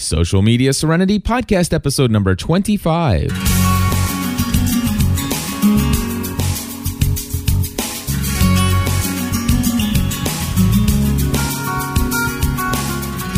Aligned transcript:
Social 0.00 0.42
Media 0.42 0.72
Serenity 0.72 1.18
Podcast, 1.18 1.72
episode 1.72 2.10
number 2.10 2.34
25. 2.34 3.30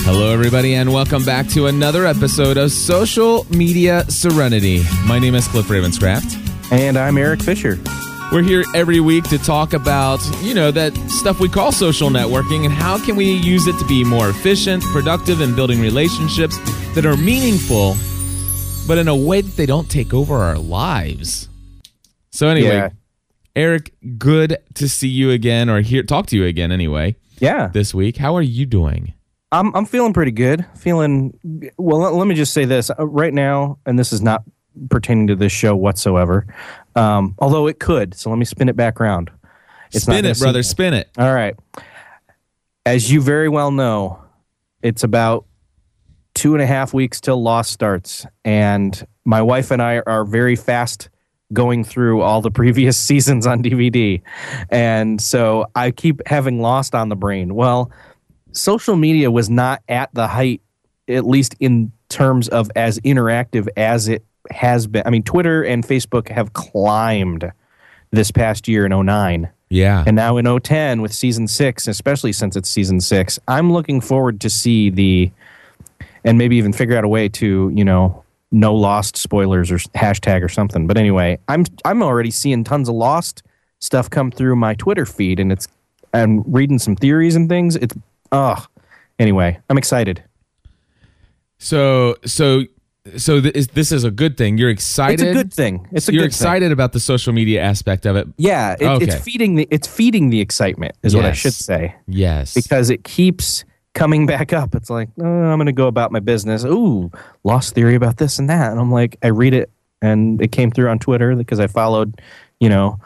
Hello, 0.05 0.33
everybody, 0.33 0.75
and 0.75 0.93
welcome 0.93 1.25
back 1.25 1.47
to 1.49 1.67
another 1.67 2.07
episode 2.07 2.57
of 2.57 2.71
Social 2.71 3.47
Media 3.51 4.05
Serenity. 4.09 4.83
My 5.07 5.19
name 5.19 5.35
is 5.35 5.49
Cliff 5.49 5.67
Ravenscraft. 5.67 6.39
And 6.73 6.97
I'm 6.97 7.19
Erik 7.19 7.43
Fisher. 7.43 7.79
We're 8.33 8.43
here 8.43 8.65
every 8.75 8.99
week 9.01 9.25
to 9.25 9.37
talk 9.37 9.75
about, 9.75 10.19
you 10.41 10.55
know, 10.55 10.71
that 10.71 10.97
stuff 11.11 11.39
we 11.39 11.51
call 11.51 11.71
social 11.71 12.09
networking 12.09 12.65
and 12.65 12.73
how 12.73 12.97
can 13.05 13.15
we 13.15 13.31
use 13.31 13.67
it 13.67 13.79
to 13.79 13.85
be 13.87 14.05
more 14.05 14.31
efficient, 14.31 14.83
productive, 14.85 15.43
and 15.43 15.55
building 15.55 15.83
relationships 15.83 16.57
that 16.95 17.05
are 17.05 17.15
meaningful, 17.19 17.95
but 18.89 18.97
in 18.97 19.07
a 19.09 19.15
way 19.15 19.43
that 19.43 19.55
they 19.57 19.67
don't 19.67 19.91
take 19.91 20.15
over 20.15 20.37
our 20.37 20.57
lives. 20.57 21.51
So 22.31 22.49
anyway, 22.49 22.69
Yeah. 22.77 22.89
Erik, 23.55 23.93
good 24.17 24.57
to 24.77 24.89
see 24.89 25.09
you 25.09 25.31
again 25.31 25.69
or 25.69 25.83
hear 25.83 26.03
talk 26.03 26.25
to 26.29 26.37
you 26.39 26.47
again 26.47 26.73
anyway 26.73 27.17
Yeah. 27.39 27.67
this 27.67 27.93
week. 27.93 28.17
How 28.17 28.35
are 28.35 28.41
you 28.43 28.65
doing? 28.65 29.13
I'm 29.53 29.75
I'm 29.77 29.85
feeling 29.85 30.15
pretty 30.15 30.33
good. 30.33 30.65
Feeling 30.79 31.39
well. 31.77 31.99
Let, 31.99 32.15
let 32.15 32.27
me 32.27 32.35
just 32.35 32.55
say 32.55 32.65
this 32.65 32.89
uh, 32.89 33.07
right 33.07 33.35
now, 33.35 33.77
and 33.85 33.99
this 33.99 34.11
is 34.11 34.23
not 34.23 34.43
pertaining 34.89 35.27
to 35.27 35.37
this 35.37 35.53
show 35.53 35.77
whatsoever. 35.77 36.47
Um, 36.95 37.35
although 37.39 37.67
it 37.67 37.79
could. 37.79 38.15
So 38.15 38.31
let 38.31 38.39
me 38.39 38.45
spin 38.45 38.69
it 38.69 38.77
back 38.77 39.01
around. 39.01 39.31
It's 39.93 40.05
spin 40.05 40.25
it, 40.25 40.39
brother, 40.39 40.63
spin 40.63 40.95
it. 40.95 41.11
All 41.19 41.33
right. 41.33 41.55
As 42.85 43.11
you 43.11 43.21
very 43.21 43.49
well 43.49 43.71
know, 43.71 44.23
it's 44.83 45.05
about 45.05 45.47
two 46.35 46.55
and 46.55 46.63
a 46.63 46.67
half 46.67 46.95
weeks 46.95 47.21
till 47.21 47.41
Lost 47.41 47.71
starts, 47.71 48.27
and 48.45 49.07
my 49.25 49.43
wife 49.43 49.71
and 49.71 49.81
I 49.81 50.01
are 50.07 50.25
very 50.25 50.57
fast 50.57 51.09
going 51.53 51.85
through 51.85 52.23
all 52.23 52.41
the 52.41 52.51
previous 52.63 52.99
seasons 52.99 53.47
on 53.47 53.63
DVD, 53.63 54.23
and 54.71 55.21
so 55.21 55.67
I 55.75 55.91
keep 55.91 56.27
having 56.27 56.61
Lost 56.61 56.95
on 56.95 57.09
the 57.09 57.17
brain. 57.17 57.55
Well, 57.55 57.93
social 58.53 58.97
media 58.97 59.31
was 59.31 59.51
not 59.51 59.83
at 59.89 60.13
the 60.15 60.27
height, 60.27 60.63
at 61.09 61.27
least 61.27 61.55
in 61.61 61.93
terms 62.09 62.49
of 62.49 62.71
as 62.75 62.99
interactive 63.01 63.69
as 63.77 64.09
it 64.09 64.25
has 64.51 64.87
been. 64.87 65.03
I 65.07 65.11
mean, 65.11 65.23
Twitter 65.23 65.63
and 65.63 65.85
Facebook 65.85 66.29
have 66.29 66.53
climbed 66.53 67.51
this 68.11 68.31
past 68.31 68.69
year 68.69 68.87
in 68.87 69.07
09. 69.07 69.49
Yeah. 69.71 70.05
And 70.07 70.17
now 70.17 70.37
in 70.37 70.45
010 70.61 71.01
with 71.01 71.15
season 71.15 71.49
six, 71.49 71.89
especially 71.89 72.33
since 72.33 72.57
it's 72.57 72.69
season 72.69 73.01
six, 73.01 73.39
I'm 73.49 73.73
looking 73.73 74.01
forward 74.03 74.41
to 74.43 74.51
see 74.51 74.91
the, 74.91 75.31
and 76.25 76.37
maybe 76.37 76.57
even 76.57 76.73
figure 76.75 76.97
out 76.97 77.05
a 77.05 77.09
way 77.09 77.29
to, 77.31 77.73
you 77.75 77.85
know, 77.85 78.23
no 78.53 78.75
lost 78.75 79.17
spoilers 79.17 79.71
or 79.71 79.79
hashtag 79.79 80.43
or 80.43 80.49
something. 80.49 80.87
But 80.87 80.99
anyway, 80.99 81.39
I'm 81.49 81.65
I'm 81.85 82.03
already 82.03 82.31
seeing 82.31 82.63
tons 82.63 82.89
of 82.89 82.95
lost 82.95 83.43
stuff 83.81 84.11
come 84.11 84.31
through 84.31 84.57
my 84.57 84.75
Twitter 84.75 85.07
feed, 85.07 85.41
and 85.41 85.51
it's 85.51 85.67
and 86.13 86.45
reading 86.47 86.79
some 86.79 86.95
theories 86.95 87.35
and 87.35 87.49
things. 87.49 87.75
It's 87.77 87.95
oh, 88.31 88.65
anyway, 89.19 89.59
I'm 89.69 89.79
excited. 89.79 90.23
So 91.59 92.17
so 92.25 92.65
so 93.17 93.41
th- 93.41 93.55
is, 93.55 93.67
this 93.69 93.91
is 93.93 94.05
a 94.05 94.11
good 94.11 94.37
thing. 94.37 94.59
You're 94.59 94.71
excited. 94.71 95.21
It's 95.21 95.31
a 95.31 95.33
good 95.35 95.53
thing. 95.53 95.89
It's 95.93 96.09
a 96.09 96.13
You're 96.15 96.25
excited 96.25 96.71
about 96.73 96.93
the 96.93 97.01
social 97.01 97.33
media 97.33 97.61
aspect 97.61 98.07
of 98.07 98.17
it. 98.17 98.29
Yeah, 98.37 98.77
it, 98.79 98.87
Okay. 98.87 99.05
it's 99.07 99.17
feeding 99.17 99.57
the 99.57 99.67
it's 99.71 99.89
feeding 99.89 100.31
the 100.31 100.41
excitement 100.41 100.95
is 101.03 101.15
what 101.17 101.25
I 101.25 101.33
should 101.33 101.55
say. 101.55 101.95
Yes. 102.07 102.55
because 102.55 102.91
it 102.91 103.05
keeps 103.05 103.65
coming 103.95 104.25
back 104.27 104.53
up. 104.53 104.75
It's 104.75 104.89
like, 104.89 105.09
oh, 105.21 105.25
I'm 105.25 105.59
going 105.59 105.67
to 105.67 105.73
go 105.73 105.87
about 105.87 106.13
my 106.13 106.21
business. 106.21 106.65
Ooh, 106.65 107.11
lost 107.45 107.75
theory 107.75 107.95
about 107.95 108.17
this 108.19 108.39
and 108.39 108.49
that. 108.49 108.71
And 108.71 108.81
I'm 108.81 108.91
like, 108.91 109.17
I 109.23 109.29
read 109.29 109.53
it 109.53 109.71
and 110.01 110.41
it 110.41 110.53
came 110.53 110.71
through 110.71 110.89
on 110.89 110.99
Twitter 110.99 111.35
because 111.37 111.61
I 111.61 111.67
followed, 111.67 112.21
you 112.61 112.69
know, 112.69 112.99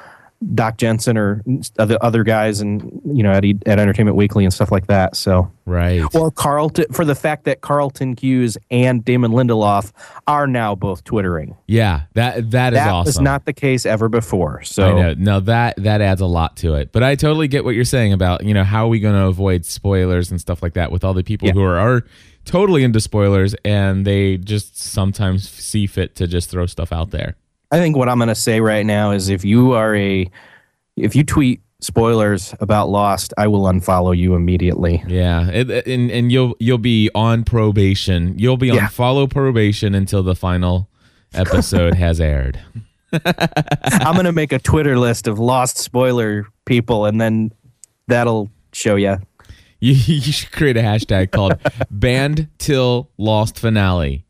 Doc 0.55 0.77
Jensen 0.77 1.17
or 1.17 1.43
other 1.79 1.97
other 2.03 2.23
guys 2.23 2.61
and 2.61 3.01
you 3.07 3.23
know 3.23 3.31
at, 3.33 3.45
at 3.45 3.79
Entertainment 3.79 4.17
Weekly 4.17 4.45
and 4.45 4.53
stuff 4.53 4.71
like 4.71 4.87
that. 4.89 5.17
So 5.17 5.51
right. 5.65 6.03
or 6.15 6.31
Carlton 6.31 6.93
for 6.93 7.05
the 7.05 7.15
fact 7.15 7.45
that 7.45 7.63
Carlton 7.63 8.15
Cuse 8.17 8.59
and 8.71 9.05
Damon 9.05 9.33
Lindelof 9.33 9.93
are 10.27 10.47
now 10.47 10.75
both 10.75 11.05
twittering. 11.05 11.57
yeah, 11.67 12.03
that 12.15 12.51
that 12.51 12.73
is 12.75 12.79
that 12.79 12.89
awesome. 12.89 13.09
was 13.09 13.21
not 13.21 13.47
the 13.47 13.53
case 13.53 13.87
ever 13.87 14.09
before. 14.09 14.63
So. 14.63 15.15
No, 15.15 15.41
that 15.41 15.77
that 15.83 16.01
adds 16.01 16.21
a 16.21 16.27
lot 16.27 16.57
to 16.59 16.75
it. 16.75 16.93
But 16.93 17.03
I 17.03 17.15
totally 17.15 17.49
get 17.49 17.65
what 17.65 17.75
you're 17.75 17.85
saying 17.85 18.13
about 18.13 18.45
you 18.45 18.53
know 18.55 18.65
how 18.65 18.85
are 18.87 18.89
we 18.89 19.01
going 19.01 19.15
to 19.15 19.27
avoid 19.27 19.65
spoilers 19.65 20.31
and 20.31 20.41
stuff 20.41 20.63
like 20.63 20.75
that 20.75 20.93
with 20.93 21.03
all 21.05 21.15
the 21.15 21.25
people 21.25 21.49
Yeah. 21.49 21.55
who 21.55 21.63
are, 21.63 21.79
are 21.79 22.03
totally 22.45 22.85
into 22.85 23.01
spoilers 23.01 23.55
and 23.65 24.07
they 24.07 24.37
just 24.37 24.79
sometimes 24.79 25.49
see 25.49 25.87
fit 25.87 26.15
to 26.17 26.27
just 26.27 26.51
throw 26.51 26.67
stuff 26.67 26.93
out 26.93 27.11
there. 27.11 27.37
I 27.71 27.79
think 27.79 27.97
what 27.97 28.09
I'm 28.09 28.19
going 28.19 28.29
to 28.29 28.35
say 28.35 28.61
right 28.61 28.87
now 28.87 29.11
is 29.13 29.29
if 29.29 29.45
you 29.45 29.73
are 29.73 29.95
a 29.95 30.31
if 30.97 31.15
you 31.17 31.25
tweet 31.25 31.61
spoilers 31.81 32.55
about 32.61 32.89
Lost, 32.89 33.35
I 33.37 33.49
will 33.49 33.65
unfollow 33.65 34.17
you 34.17 34.35
immediately. 34.35 35.03
Yeah, 35.07 35.49
it, 35.51 35.69
it- 35.71 35.87
and 35.87 36.11
and 36.11 36.31
you'll 36.33 36.55
you'll 36.61 36.79
be 36.79 37.11
on 37.15 37.45
probation. 37.45 38.39
You'll 38.39 38.57
be 38.57 38.71
on 38.71 38.77
Yeah. 38.77 38.89
follow 38.89 39.27
probation 39.27 39.95
until 39.95 40.23
the 40.23 40.35
final 40.35 40.89
episode 41.35 41.95
has 42.07 42.21
aired. 42.21 42.59
I'm 43.13 44.15
going 44.15 44.25
to 44.27 44.33
make 44.33 44.53
a 44.53 44.59
Twitter 44.59 44.99
list 44.99 45.27
of 45.27 45.39
Lost 45.39 45.79
spoiler 45.79 46.47
people, 46.65 47.07
and 47.07 47.21
then 47.21 47.53
that'll 48.09 48.51
show 48.73 48.97
you. 48.97 49.17
You, 49.79 49.93
you 49.93 50.33
should 50.33 50.53
create 50.53 50.79
a 50.79 50.81
hashtag 50.81 51.33
called 51.33 51.61
banned 51.91 52.49
till 52.57 53.11
lost 53.19 53.59
finale. 53.59 54.25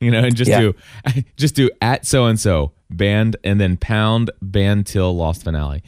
You 0.00 0.10
know, 0.10 0.20
and 0.24 0.36
just 0.36 0.48
Yeah. 0.50 0.60
do 0.60 0.74
just 1.36 1.54
do 1.54 1.70
at 1.80 2.06
so 2.06 2.26
and 2.26 2.38
so 2.38 2.72
banned 2.90 3.36
and 3.44 3.60
then 3.60 3.76
pound 3.76 4.30
banned 4.40 4.86
till 4.86 5.14
lost 5.16 5.44
finale. 5.44 5.82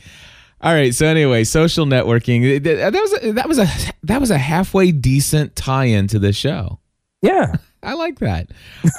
All 0.62 0.74
right. 0.74 0.94
So 0.94 1.06
anyway, 1.06 1.44
social 1.44 1.86
networking. 1.86 2.62
That 2.62 2.92
was 2.92 3.12
a, 3.22 3.32
that 3.32 3.48
was 3.48 3.58
a 3.58 3.66
that 4.02 4.20
was 4.20 4.30
a 4.30 4.38
halfway 4.38 4.92
decent 4.92 5.56
tie-in 5.56 6.06
to 6.08 6.18
this 6.18 6.36
show. 6.36 6.80
Yeah. 7.22 7.54
I 7.82 7.94
like 7.94 8.18
that. 8.18 8.50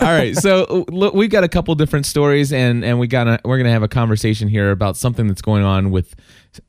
All 0.02 0.08
right, 0.08 0.36
so 0.36 0.86
look, 0.90 1.14
we've 1.14 1.30
got 1.30 1.44
a 1.44 1.48
couple 1.48 1.74
different 1.76 2.06
stories, 2.06 2.52
and 2.52 2.84
and 2.84 3.00
we 3.00 3.08
got 3.08 3.44
we're 3.46 3.58
gonna 3.58 3.72
have 3.72 3.84
a 3.84 3.88
conversation 3.88 4.48
here 4.48 4.72
about 4.72 4.98
something 4.98 5.28
that's 5.28 5.42
going 5.42 5.64
on 5.64 5.92
with. 5.92 6.16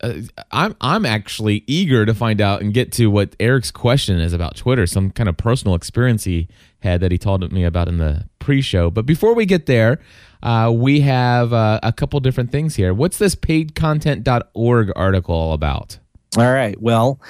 Uh, 0.00 0.14
I'm 0.50 0.76
I'm 0.80 1.06
actually 1.06 1.64
eager 1.66 2.04
to 2.04 2.14
find 2.14 2.40
out 2.40 2.60
and 2.60 2.72
get 2.72 2.92
to 2.92 3.06
what 3.08 3.34
Erik's 3.40 3.70
question 3.70 4.20
is 4.20 4.32
about 4.32 4.56
Twitter, 4.56 4.86
some 4.86 5.10
kind 5.10 5.28
of 5.28 5.36
personal 5.36 5.74
experience 5.74 6.24
he 6.24 6.48
had 6.80 7.00
that 7.00 7.12
he 7.12 7.18
told 7.18 7.50
me 7.50 7.64
about 7.64 7.88
in 7.88 7.98
the 7.98 8.28
pre-show. 8.38 8.90
But 8.90 9.06
before 9.06 9.34
we 9.34 9.46
get 9.46 9.66
there, 9.66 9.98
uh, 10.42 10.72
we 10.74 11.00
have 11.00 11.52
uh, 11.52 11.80
a 11.82 11.92
couple 11.92 12.20
different 12.20 12.52
things 12.52 12.76
here. 12.76 12.92
What's 12.92 13.18
this 13.18 13.34
paidcontent.org 13.34 14.92
article 14.94 15.34
all 15.34 15.52
about? 15.52 15.98
All 16.36 16.52
right. 16.52 16.80
Well, 16.80 17.20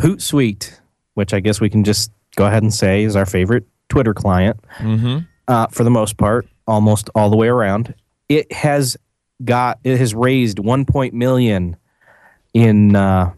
Hootsuite, 0.00 0.78
which 1.14 1.34
I 1.34 1.40
guess 1.40 1.60
we 1.60 1.70
can 1.70 1.84
just 1.84 2.12
go 2.36 2.46
ahead 2.46 2.62
and 2.62 2.72
say 2.72 3.04
is 3.04 3.16
our 3.16 3.26
favorite 3.26 3.66
Twitter 3.90 4.14
client 4.14 4.58
Mm-hmm. 4.78 5.18
uh, 5.48 5.66
for 5.66 5.84
the 5.84 5.90
most 5.90 6.16
part, 6.16 6.46
almost 6.66 7.10
all 7.14 7.28
the 7.28 7.36
way 7.36 7.48
around. 7.48 7.92
It 8.30 8.50
has 8.52 8.96
got 9.44 9.78
it 9.84 9.98
has 9.98 10.14
raised 10.14 10.58
1. 10.58 10.86
million 11.12 11.76
in 12.54 12.96
uh, 12.96 13.32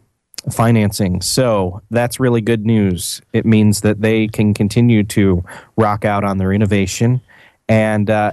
financing. 0.51 1.21
So 1.23 1.81
that's 1.91 2.21
really 2.21 2.41
good 2.41 2.65
news. 2.67 3.21
It 3.33 3.45
means 3.47 3.81
that 3.81 4.01
they 4.01 4.29
can 4.29 4.55
continue 4.55 5.03
to 5.05 5.43
rock 5.77 6.05
out 6.05 6.25
on 6.25 6.39
their 6.39 6.53
innovation. 6.53 7.21
And 7.69 8.09
uh, 8.11 8.33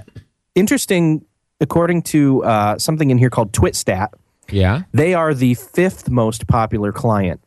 interesting, 0.54 1.24
according 1.60 2.02
to 2.02 2.44
uh, 2.44 2.78
something 2.78 3.10
in 3.10 3.18
here 3.18 3.30
called 3.30 3.52
TwitStat, 3.52 4.08
Yeah. 4.50 4.82
they 4.92 5.14
are 5.14 5.34
the 5.34 5.54
fifth 5.54 6.10
most 6.10 6.46
popular 6.46 6.92
client. 6.92 7.40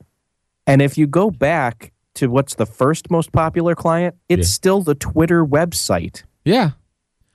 And 0.66 0.82
if 0.82 0.98
you 0.98 1.08
go 1.08 1.30
back 1.30 1.92
to 2.16 2.28
what's 2.28 2.56
the 2.56 2.66
first 2.66 3.10
most 3.10 3.32
popular 3.32 3.76
client, 3.76 4.16
it's 4.30 4.48
Yeah. 4.50 4.54
still 4.54 4.82
the 4.82 4.96
Twitter 4.96 5.46
website. 5.46 6.24
Yeah. 6.46 6.72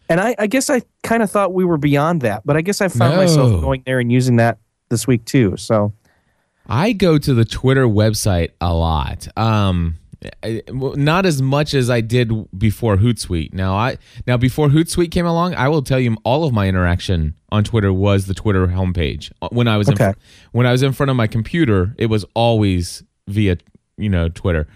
And 0.09 0.21
I, 0.21 0.35
I 0.39 0.47
guess 0.47 0.71
I 0.71 0.83
kind 1.03 1.23
of 1.23 1.31
thought 1.31 1.53
we 1.53 1.65
were 1.65 1.77
beyond 1.79 2.23
that, 2.23 2.43
but 2.47 2.57
I 2.57 2.63
guess 2.63 2.81
I 2.81 2.89
found 2.89 3.15
No. 3.15 3.21
myself 3.23 3.61
going 3.61 3.83
there 3.85 4.01
and 4.01 4.11
using 4.11 4.37
that 4.37 4.59
this 4.89 5.07
week 5.07 5.25
too. 5.25 5.57
So 5.57 5.93
I 6.67 6.93
go 6.93 7.19
to 7.19 7.35
the 7.35 7.45
Twitter 7.45 7.87
website 7.87 8.51
a 8.61 8.73
lot. 8.73 9.29
Um, 9.37 9.97
not 10.73 11.27
as 11.27 11.41
much 11.41 11.75
as 11.75 11.89
I 11.91 12.01
did 12.01 12.33
before 12.59 12.97
Hootsuite. 12.97 13.55
Now, 13.55 13.75
I 13.77 13.99
now 14.27 14.37
before 14.37 14.69
Hootsuite 14.69 15.11
came 15.13 15.27
along, 15.27 15.55
I 15.55 15.69
will 15.69 15.83
tell 15.83 16.01
you 16.01 16.17
all 16.25 16.45
of 16.45 16.53
my 16.53 16.67
interaction 16.69 17.35
on 17.51 17.63
Twitter 17.65 17.93
was 17.93 18.27
the 18.27 18.35
Twitter 18.35 18.67
homepage. 18.69 19.31
When 19.53 19.69
I 19.69 19.77
was 19.77 19.89
Okay. 19.89 20.09
in, 20.09 20.15
when 20.53 20.67
I 20.67 20.73
was 20.73 20.83
in 20.83 20.93
front 20.93 21.11
of 21.11 21.17
my 21.17 21.27
computer, 21.29 21.95
it 21.99 22.07
was 22.07 22.25
always 22.35 23.03
via 23.29 23.59
you 23.99 24.09
know 24.09 24.29
Twitter. 24.29 24.67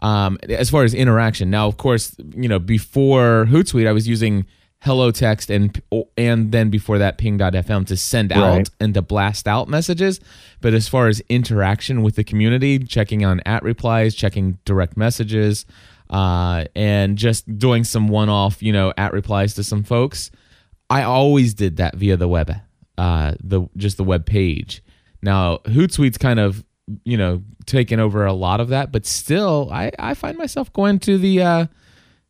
Um, 0.00 0.38
as 0.48 0.68
far 0.68 0.82
as 0.84 0.94
interaction, 0.94 1.48
now 1.50 1.68
of 1.68 1.76
course 1.76 2.14
you 2.34 2.48
know 2.48 2.58
before 2.58 3.46
Hootsuite, 3.48 3.86
I 3.88 3.92
was 3.92 4.08
using 4.08 4.46
HelloTxt 4.84 5.48
and 5.54 5.80
and 6.16 6.50
then 6.50 6.68
before 6.70 6.98
that 6.98 7.16
Ping.fm 7.18 7.86
to 7.86 7.96
send 7.96 8.32
out 8.32 8.56
Right. 8.56 8.70
and 8.80 8.94
to 8.94 9.02
blast 9.02 9.46
out 9.46 9.68
messages. 9.68 10.18
But 10.60 10.74
as 10.74 10.88
far 10.88 11.06
as 11.06 11.20
interaction 11.28 12.02
with 12.02 12.16
the 12.16 12.24
community, 12.24 12.78
checking 12.80 13.24
on 13.24 13.40
at 13.46 13.62
replies, 13.62 14.14
checking 14.16 14.58
direct 14.64 14.96
messages, 14.96 15.66
uh, 16.10 16.64
and 16.74 17.16
just 17.16 17.58
doing 17.58 17.84
some 17.84 18.08
one-off, 18.08 18.60
you 18.62 18.72
know, 18.72 18.92
at 18.98 19.12
replies 19.12 19.54
to 19.54 19.62
some 19.64 19.84
folks. 19.84 20.30
I 20.90 21.04
always 21.04 21.54
did 21.54 21.76
that 21.76 21.94
via 21.96 22.16
the 22.16 22.28
web, 22.28 22.52
uh, 22.98 23.34
the 23.40 23.62
just 23.76 23.96
the 23.98 24.04
web 24.04 24.26
page. 24.26 24.82
Now 25.22 25.58
Hootsuite's 25.58 26.18
kind 26.18 26.40
of 26.40 26.64
you 27.04 27.16
know 27.16 27.42
taken 27.66 28.00
over 28.00 28.24
a 28.24 28.32
lot 28.32 28.60
of 28.60 28.68
that, 28.68 28.92
but 28.92 29.06
still, 29.06 29.68
I 29.72 29.92
I 29.98 30.14
find 30.14 30.36
myself 30.36 30.72
going 30.72 30.98
to 31.00 31.18
the 31.18 31.42
uh, 31.42 31.66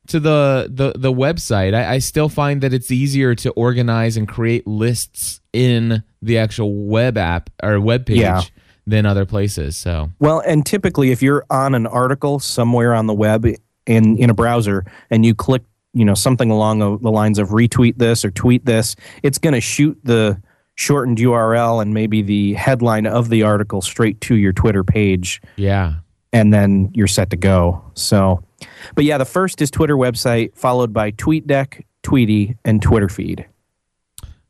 to 0.08 0.20
the 0.20 0.69
the 0.70 0.93
the 0.99 1.12
website. 1.12 1.75
I, 1.75 1.94
I 1.94 1.99
still 1.99 2.28
find 2.28 2.60
that 2.62 2.72
it's 2.72 2.90
easier 2.90 3.34
to 3.37 3.50
organize 3.52 4.16
and 4.16 4.28
create 4.28 4.66
lists 4.66 5.40
in 5.52 6.02
the 6.20 6.38
actual 6.38 6.87
web 6.87 7.16
app 7.16 7.50
or 7.62 7.81
web 7.81 8.06
page. 8.06 8.19
Yeah. 8.19 8.43
Than 8.84 9.06
other 9.06 9.25
places. 9.25 9.76
So, 9.76 10.10
Well, 10.19 10.40
and 10.40 10.66
typically, 10.66 11.12
if 11.12 11.22
you're 11.22 11.44
on 11.50 11.76
an 11.76 11.87
article 11.87 12.40
somewhere 12.40 12.94
on 12.94 13.06
the 13.06 13.14
web 13.14 13.46
in 13.87 14.19
in 14.19 14.28
a 14.28 14.34
browser 14.34 14.84
and 15.08 15.25
you 15.25 15.37
click, 15.37 15.62
you 15.93 16.04
know, 16.04 16.14
something 16.14 16.50
along 16.50 16.81
the 16.81 16.99
the 16.99 17.12
lines 17.12 17.38
of 17.38 17.50
retweet 17.50 17.99
this 17.99 18.25
or 18.25 18.32
tweet 18.32 18.66
this, 18.66 18.96
it's 19.22 19.38
going 19.38 19.54
to 19.54 19.60
shoot 19.60 19.96
the 20.02 20.43
shortened 20.75 21.19
URL 21.19 21.83
and 21.83 21.95
maybe 21.95 22.23
the 22.23 22.55
headline 22.55 23.07
of 23.07 23.29
the 23.29 23.43
article 23.43 23.83
straight 23.83 24.21
to 24.23 24.37
your 24.37 24.53
Twitter 24.53 24.85
page, 24.85 25.41
yeah. 25.57 25.95
and 26.33 26.53
then 26.53 26.91
you're 26.95 27.07
set 27.07 27.31
to 27.31 27.37
go. 27.37 27.85
So, 27.95 28.43
but 28.95 29.05
yeah, 29.05 29.19
the 29.19 29.25
first 29.25 29.61
is 29.61 29.71
Twitter 29.71 29.97
website, 29.97 30.57
followed 30.57 30.93
by 30.93 31.13
TweetDeck, 31.13 31.85
Tweetie, 32.03 32.57
and 32.65 32.81
Twitter 32.83 33.09
feed, 33.09 33.47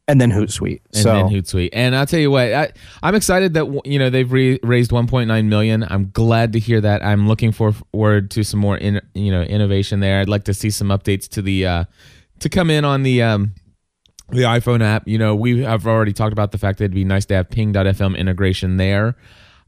and 0.09 0.21
then 0.21 0.31
Hootsuite. 0.31 0.81
and 0.93 1.03
so 1.03 1.13
then 1.13 1.29
Hootsuite. 1.29 1.71
And 1.73 1.97
I'll 1.97 2.07
tell 2.07 2.21
you 2.21 2.31
what, 2.31 2.53
I, 2.53 2.73
I'm 3.03 3.15
excited 3.15 3.55
that 3.55 3.83
you 3.85 3.99
know 3.99 4.11
they've 4.11 4.31
re- 4.31 4.61
raised 4.63 4.91
1.9 4.91 5.45
million. 5.47 5.85
I'm 5.89 6.11
glad 6.11 6.53
to 6.53 6.59
hear 6.59 6.81
that. 6.81 7.05
I'm 7.05 7.29
looking 7.29 7.53
forward 7.53 8.31
to 8.31 8.45
some 8.45 8.61
more 8.61 8.77
in, 8.77 9.01
you 9.15 9.33
know 9.33 9.43
innovation 9.43 10.01
there. 10.01 10.21
I'd 10.21 10.29
like 10.29 10.45
to 10.45 10.55
see 10.55 10.71
some 10.71 10.89
updates 10.89 11.29
to 11.31 11.43
the 11.43 11.67
uh, 11.67 11.85
to 12.41 12.49
come 12.49 12.71
in 12.71 12.85
on 12.85 13.03
the 13.03 13.23
um, 13.23 13.55
the 14.31 14.43
iPhone 14.43 14.83
app. 14.83 15.07
You 15.07 15.19
know, 15.19 15.35
we 15.35 15.63
have 15.63 15.87
already 15.87 16.13
talked 16.13 16.33
about 16.33 16.53
the 16.53 16.59
fact 16.59 16.79
that 16.79 16.85
it'd 16.85 16.95
be 16.95 17.05
nice 17.05 17.27
to 17.27 17.35
have 17.35 17.51
Ping.fm 17.51 18.17
integration 18.17 18.77
there, 18.77 19.17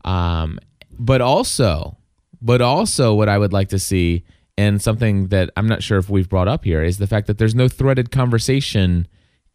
um, 0.05 0.59
but 0.99 1.21
also, 1.21 1.97
but 2.41 2.61
also, 2.61 3.15
what 3.15 3.29
I 3.29 3.39
would 3.39 3.53
like 3.53 3.69
to 3.71 3.79
see. 3.79 4.25
And 4.56 4.81
something 4.81 5.29
that 5.29 5.51
I'm 5.56 5.67
not 5.67 5.83
sure 5.83 5.99
if 5.99 6.09
we've 6.09 6.29
brought 6.29 6.47
up 6.47 6.65
here 6.65 6.83
is 6.85 6.99
the 6.99 7.09
fact 7.09 7.27
that 7.27 7.39
there's 7.39 7.56
no 7.56 7.67
threaded 7.67 8.12
conversation 8.12 9.09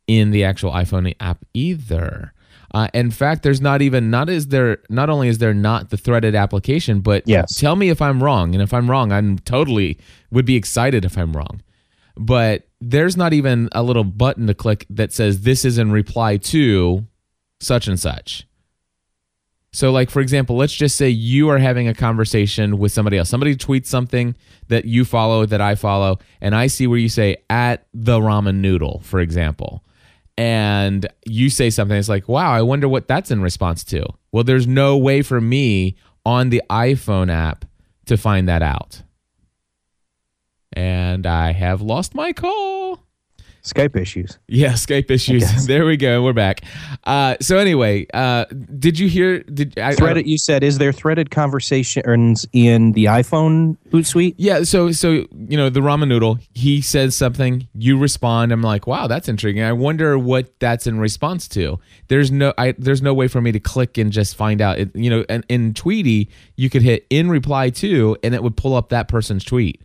in 0.07 0.31
the 0.31 0.43
actual 0.43 0.71
iPhone 0.71 1.15
app 1.21 1.45
either. 1.53 2.33
Uh, 2.73 2.87
in 2.93 3.09
fact, 3.09 3.41
there's 3.43 3.61
not 3.61 3.81
even 3.81 4.11
not 4.11 4.29
is 4.29 4.47
there 4.47 4.79
not 4.89 5.09
only 5.09 5.27
is 5.29 5.37
there 5.37 5.53
not 5.53 5.89
the 5.89 5.97
threaded 5.97 6.35
application, 6.35 6.99
but 6.99 7.23
Yes. 7.25 7.55
tell 7.55 7.75
me 7.77 7.89
if 7.89 8.01
I'm 8.01 8.21
wrong, 8.21 8.53
and 8.53 8.61
if 8.61 8.73
I'm 8.73 8.89
wrong, 8.89 9.11
I'm 9.11 9.39
totally 9.39 9.97
would 10.31 10.45
be 10.45 10.55
excited 10.57 11.05
if 11.05 11.17
I'm 11.17 11.31
wrong. 11.33 11.61
But 12.19 12.67
there's 12.81 13.15
not 13.15 13.31
even 13.31 13.69
a 13.71 13.81
little 13.81 14.03
button 14.03 14.45
to 14.47 14.53
click 14.53 14.85
that 14.89 15.13
says 15.13 15.41
this 15.41 15.63
is 15.63 15.77
in 15.77 15.91
reply 15.91 16.35
to 16.37 17.07
such 17.61 17.87
and 17.87 17.99
such. 17.99 18.45
So, 19.71 19.91
like 19.91 20.09
for 20.09 20.19
example, 20.19 20.57
let's 20.57 20.73
just 20.73 20.97
say 20.97 21.09
you 21.09 21.49
are 21.49 21.59
having 21.59 21.87
a 21.87 21.93
conversation 21.93 22.77
with 22.77 22.91
somebody 22.91 23.17
else. 23.17 23.29
Somebody 23.29 23.55
tweets 23.55 23.85
something 23.85 24.35
that 24.67 24.85
you 24.85 25.05
follow, 25.05 25.45
that 25.45 25.61
I 25.61 25.75
follow, 25.75 26.19
and 26.41 26.53
I 26.53 26.67
see 26.67 26.87
where 26.87 26.97
you 26.97 27.07
say 27.09 27.37
at 27.49 27.87
the 27.93 28.19
ramen 28.19 28.55
noodle, 28.55 28.99
for 29.03 29.19
example, 29.19 29.83
and 30.37 31.07
you 31.25 31.49
say 31.49 31.69
something. 31.69 31.95
It's 31.95 32.09
like, 32.09 32.27
wow, 32.27 32.51
I 32.51 32.63
wonder 32.63 32.89
what 32.89 33.07
that's 33.07 33.31
in 33.31 33.41
response 33.41 33.83
to. 33.85 34.05
Well, 34.31 34.43
there's 34.43 34.67
no 34.67 34.97
way 34.97 35.21
for 35.21 35.39
me 35.39 35.95
on 36.25 36.49
the 36.49 36.63
iPhone 36.69 37.31
app 37.31 37.63
to 38.07 38.17
find 38.17 38.49
that 38.49 38.63
out, 38.63 39.03
and 40.79 41.27
I 41.27 41.51
have 41.51 41.81
lost 41.81 42.15
my 42.15 42.31
call. 42.31 43.03
Skype 43.61 43.97
issues. 43.97 44.39
Yeah, 44.47 44.71
Skype 44.73 45.11
issues. 45.11 45.67
There 45.67 45.85
we 45.85 45.97
go. 45.97 46.23
We're 46.23 46.33
back. 46.33 46.61
Uh, 47.03 47.35
so 47.41 47.57
anyway, 47.57 48.07
uh, 48.13 48.45
did 48.45 48.97
you 48.97 49.09
hear? 49.09 49.43
Did 49.43 49.77
I, 49.77 49.93
Threaded, 49.93 50.25
you 50.25 50.37
said, 50.37 50.63
is 50.63 50.77
there 50.77 50.93
threaded 50.93 51.31
conversations 51.31 52.47
in 52.53 52.93
the 52.93 53.05
iPhone 53.05 53.77
Hootsuite? 53.89 54.35
Yeah, 54.37 54.63
so 54.63 54.91
so 54.93 55.11
you 55.11 55.57
know 55.57 55.69
the 55.69 55.81
ramen 55.81 56.07
noodle. 56.07 56.39
He 56.53 56.81
says 56.81 57.15
something, 57.15 57.67
you 57.73 57.99
respond. 57.99 58.53
I'm 58.53 58.61
like, 58.61 58.87
wow, 58.87 59.07
that's 59.07 59.27
intriguing. 59.27 59.63
I 59.63 59.73
wonder 59.73 60.17
what 60.17 60.57
that's 60.59 60.87
in 60.87 60.97
response 60.97 61.47
to. 61.49 61.77
There's 62.07 62.31
no, 62.31 62.53
I, 62.57 62.73
there's 62.77 63.01
no 63.01 63.13
way 63.13 63.27
for 63.27 63.41
me 63.41 63.51
to 63.51 63.59
click 63.59 63.97
and 63.97 64.11
just 64.11 64.37
find 64.37 64.61
out. 64.61 64.79
It, 64.79 64.95
you 64.95 65.09
know, 65.09 65.25
and 65.27 65.45
in 65.49 65.73
Tweetie, 65.73 66.29
you 66.55 66.69
could 66.69 66.81
hit 66.81 67.05
in 67.09 67.29
reply 67.29 67.69
to, 67.71 68.17
and 68.23 68.33
it 68.33 68.41
would 68.41 68.55
pull 68.55 68.75
up 68.75 68.89
that 68.89 69.09
person's 69.09 69.43
tweet. 69.43 69.81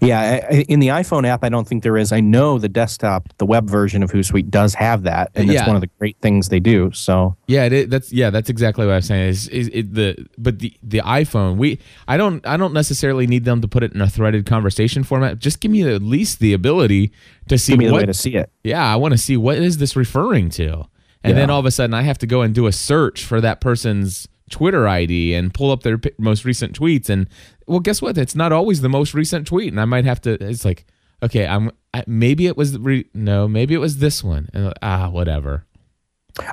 Yeah, 0.00 0.20
I- 0.20 0.56
I- 0.56 0.64
in 0.68 0.80
the 0.80 0.88
iPhone 0.88 1.26
app, 1.26 1.42
I 1.44 1.48
don't 1.48 1.66
think 1.66 1.82
there 1.82 1.96
is. 1.96 2.12
I 2.12 2.20
know 2.20 2.58
the 2.58 2.68
desktop, 2.68 3.28
the 3.38 3.46
web 3.46 3.68
version 3.68 4.02
of 4.02 4.10
Hootsuite 4.10 4.50
does 4.50 4.74
have 4.74 5.02
that, 5.04 5.30
and 5.34 5.44
it's 5.50 5.54
Yeah. 5.54 5.66
one 5.66 5.76
of 5.76 5.80
the 5.82 5.88
great 5.98 6.16
things 6.20 6.48
they 6.48 6.60
do. 6.60 6.90
So 6.92 7.36
Yeah, 7.46 7.64
it, 7.64 7.90
that's 7.90 8.12
yeah, 8.12 8.30
that's 8.30 8.50
exactly 8.50 8.86
what 8.86 8.94
I'm 8.94 9.02
saying. 9.02 9.28
Is, 9.28 9.48
is 9.48 9.70
it 9.72 9.94
the 9.94 10.16
but 10.38 10.58
the 10.58 10.72
the 10.82 10.98
iPhone 10.98 11.56
we 11.56 11.78
I 12.08 12.16
don't 12.16 12.46
I 12.46 12.56
don't 12.56 12.74
necessarily 12.74 13.26
need 13.26 13.44
them 13.44 13.60
to 13.60 13.68
put 13.68 13.82
it 13.82 13.92
in 13.92 14.00
a 14.00 14.08
threaded 14.08 14.46
conversation 14.46 15.02
format. 15.02 15.38
Just 15.38 15.60
give 15.60 15.70
me 15.70 15.82
at 15.82 16.02
least 16.02 16.40
the 16.40 16.52
ability 16.52 17.12
to 17.48 17.58
see 17.58 17.72
give 17.72 17.78
me 17.78 17.86
the 17.86 17.94
way 17.94 18.06
to 18.06 18.14
see 18.14 18.34
it. 18.36 18.50
yeah, 18.64 18.84
I 18.84 18.96
want 18.96 19.12
to 19.12 19.18
see 19.18 19.36
what 19.36 19.58
is 19.58 19.78
this 19.78 19.96
referring 19.96 20.50
to. 20.50 20.84
And 21.22 21.36
then 21.36 21.50
all 21.50 21.60
of 21.60 21.66
a 21.66 21.70
sudden 21.70 21.92
I 21.92 22.00
have 22.02 22.16
to 22.18 22.26
go 22.26 22.40
and 22.40 22.54
do 22.54 22.66
a 22.66 22.72
search 22.72 23.24
for 23.24 23.42
that 23.42 23.60
person's 23.60 24.26
Twitter 24.50 24.86
ID 24.86 25.34
and 25.34 25.54
pull 25.54 25.70
up 25.70 25.82
their 25.82 25.98
pi- 25.98 26.10
most 26.18 26.44
recent 26.44 26.78
tweets 26.78 27.08
and 27.08 27.28
well 27.66 27.80
guess 27.80 28.02
what? 28.02 28.18
It's 28.18 28.34
not 28.34 28.52
always 28.52 28.80
the 28.80 28.88
most 28.88 29.14
recent 29.14 29.46
tweet 29.46 29.72
and 29.72 29.80
I 29.80 29.84
might 29.84 30.04
have 30.04 30.20
to 30.22 30.32
it's 30.32 30.64
like 30.64 30.84
okay, 31.22 31.46
I'm 31.46 31.70
I, 31.92 32.04
maybe 32.06 32.46
it 32.46 32.56
was 32.56 32.78
re, 32.78 33.06
no, 33.14 33.48
maybe 33.48 33.74
it 33.74 33.78
was 33.78 33.98
this 33.98 34.22
one. 34.22 34.48
And, 34.52 34.72
ah, 34.82 35.08
whatever. 35.10 35.64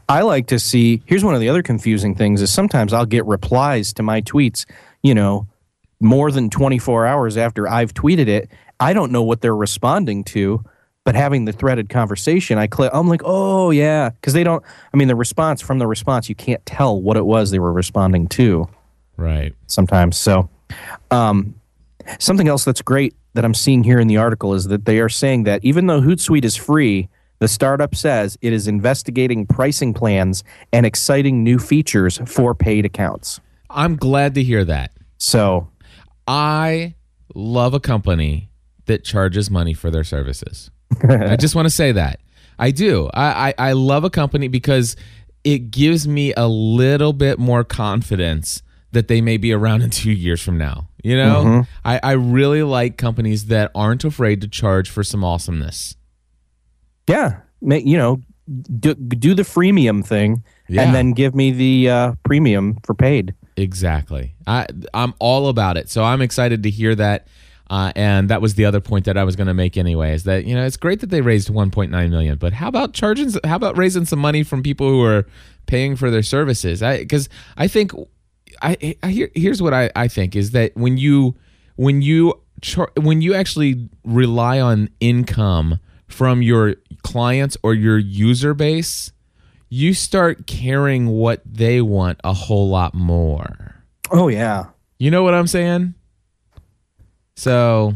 I 0.10 0.22
like 0.22 0.48
to 0.48 0.60
see. 0.60 1.04
Here's 1.06 1.24
one 1.24 1.36
of 1.36 1.40
the 1.42 1.50
other 1.50 1.62
confusing 1.62 2.16
things: 2.16 2.42
is 2.42 2.52
sometimes 2.52 2.94
I'll 2.94 3.06
get 3.06 3.26
replies 3.26 3.94
to 3.94 4.04
my 4.04 4.22
tweets. 4.22 4.66
You 5.04 5.14
know, 5.14 5.48
more 6.00 6.32
than 6.32 6.50
24 6.50 7.06
hours 7.06 7.38
after 7.38 7.68
I've 7.68 7.94
tweeted 7.94 8.28
it. 8.28 8.50
I 8.80 8.94
don't 8.94 9.12
know 9.12 9.24
what 9.24 9.42
they're 9.42 9.56
responding 9.56 10.24
to, 10.26 10.64
but 11.08 11.16
having 11.16 11.46
the 11.46 11.54
threaded 11.54 11.88
conversation, 11.88 12.58
I 12.58 12.68
click. 12.68 12.92
I'm 12.94 13.08
like, 13.08 13.22
oh 13.24 13.72
yeah, 13.72 14.10
because 14.10 14.34
they 14.34 14.44
don't. 14.44 14.62
I 14.94 14.98
mean, 14.98 15.08
the 15.08 15.16
response 15.16 15.62
from 15.62 15.80
the 15.80 15.88
response, 15.88 16.28
you 16.28 16.36
can't 16.36 16.66
tell 16.66 17.02
what 17.02 17.16
it 17.16 17.26
was 17.26 17.50
they 17.50 17.60
were 17.60 17.72
responding 17.72 18.28
to. 18.28 18.68
Right. 19.16 19.56
sometimes. 19.68 20.18
So, 20.18 20.50
um, 21.10 21.56
something 22.20 22.50
else 22.50 22.66
that's 22.66 22.82
great 22.82 23.16
that 23.36 23.46
I'm 23.46 23.54
seeing 23.54 23.86
here 23.86 24.02
in 24.02 24.10
the 24.10 24.18
article 24.18 24.54
is 24.54 24.66
that 24.66 24.84
they 24.84 25.00
are 25.00 25.08
saying 25.08 25.46
that 25.46 25.64
even 25.64 25.88
though 25.88 26.02
Hootsuite 26.02 26.44
is 26.44 26.58
free, 26.58 27.08
the 27.40 27.48
startup 27.48 27.96
says 27.96 28.38
it 28.42 28.52
is 28.52 28.68
investigating 28.68 29.46
pricing 29.48 29.94
plans 29.94 30.44
and 30.74 30.86
exciting 30.86 31.42
new 31.42 31.58
features 31.58 32.20
for 32.26 32.54
paid 32.54 32.86
accounts. 32.86 33.40
I'm 33.70 33.96
glad 33.96 34.36
to 34.36 34.44
hear 34.44 34.66
that. 34.66 34.92
So, 35.20 35.70
I 36.28 36.96
love 37.34 37.74
a 37.74 37.80
company 37.80 38.50
that 38.88 39.06
charges 39.06 39.50
money 39.50 39.74
for 39.74 39.90
their 39.90 40.04
services. 40.04 40.70
I 41.10 41.36
just 41.36 41.56
want 41.56 41.66
to 41.68 41.74
say 41.74 41.92
that. 41.92 42.20
I 42.60 42.72
do. 42.72 43.10
I, 43.14 43.50
I, 43.50 43.70
I 43.70 43.72
love 43.74 44.04
a 44.04 44.10
company 44.10 44.48
because 44.48 44.96
it 45.44 45.70
gives 45.72 46.08
me 46.08 46.34
a 46.36 46.48
little 46.48 47.14
bit 47.14 47.38
more 47.40 47.64
confidence 47.64 48.64
that 48.92 49.08
they 49.08 49.22
may 49.22 49.38
be 49.38 49.54
around 49.54 49.82
in 49.84 49.90
two 49.90 50.12
years 50.12 50.42
from 50.42 50.58
now. 50.58 50.90
You 51.04 51.16
know, 51.18 51.66
I, 51.86 52.00
I 52.04 52.12
really 52.14 52.64
like 52.64 52.98
companies 52.98 53.46
that 53.46 53.72
aren't 53.76 54.04
afraid 54.04 54.42
to 54.42 54.48
charge 54.48 54.90
for 54.90 55.04
some 55.04 55.24
awesomeness. 55.24 55.96
yeah, 57.08 57.42
you 57.62 57.98
know, 57.98 58.22
do, 58.80 58.94
do 58.96 59.34
the 59.34 59.44
freemium 59.44 60.06
thing 60.06 60.44
Yeah. 60.68 60.82
and 60.84 60.96
then 60.96 61.12
give 61.12 61.36
me 61.36 61.52
the 61.52 61.90
uh, 61.90 62.14
premium 62.24 62.78
for 62.86 62.94
paid. 62.94 63.36
Exactly. 63.56 64.36
I 64.46 64.68
I'm 64.94 65.14
all 65.20 65.48
about 65.50 65.78
it. 65.78 65.90
So 65.90 66.04
I'm 66.04 66.22
excited 66.22 66.64
to 66.64 66.70
hear 66.70 66.94
that. 66.96 67.28
Uh, 67.70 67.92
and 67.96 68.30
that 68.30 68.42
was 68.42 68.56
the 68.56 68.66
other 68.66 68.80
point 68.80 69.06
that 69.06 69.18
I 69.18 69.24
was 69.24 69.36
going 69.36 69.48
to 69.48 69.54
make 69.54 69.76
anyway. 69.78 70.14
Is 70.14 70.24
that 70.24 70.46
you 70.46 70.56
know 70.56 70.66
it's 70.66 70.78
great 70.78 71.02
that 71.02 71.10
they 71.10 71.22
raised 71.22 71.50
1.9 71.50 72.10
million, 72.10 72.38
but 72.38 72.54
how 72.54 72.70
about 72.70 72.94
charging? 72.94 73.32
How 73.44 73.56
about 73.58 73.78
raising 73.78 74.06
some 74.06 74.20
money 74.20 74.44
from 74.44 74.64
people 74.64 74.88
who 74.88 75.04
are 75.04 75.26
paying 75.66 75.96
for 75.96 76.10
their 76.10 76.24
services? 76.24 76.82
I 76.82 77.00
because 77.00 77.28
I 77.58 77.68
think 77.68 77.92
I, 78.62 78.96
I 79.04 79.10
here, 79.10 79.30
here's 79.36 79.62
what 79.62 79.74
I, 79.74 79.92
I 79.96 80.08
think 80.08 80.36
is 80.36 80.52
that 80.52 80.76
when 80.76 80.98
you 80.98 81.36
when 81.76 82.02
you 82.02 82.42
char- 82.62 82.92
when 82.96 83.22
you 83.22 83.34
actually 83.34 83.90
rely 84.04 84.60
on 84.60 84.90
income 85.00 85.80
from 86.08 86.42
your 86.42 86.76
clients 87.04 87.58
or 87.64 87.74
your 87.74 87.98
user 87.98 88.54
base, 88.54 89.12
you 89.70 89.94
start 89.94 90.48
caring 90.48 91.08
what 91.08 91.42
they 91.46 91.82
want 91.82 92.20
a 92.24 92.34
whole 92.34 92.70
lot 92.70 92.94
more. 92.94 93.76
Oh 94.10 94.30
yeah, 94.30 94.68
You 95.00 95.12
know 95.12 95.24
what 95.24 95.34
I'm 95.34 95.48
saying? 95.48 95.94
So, 97.48 97.94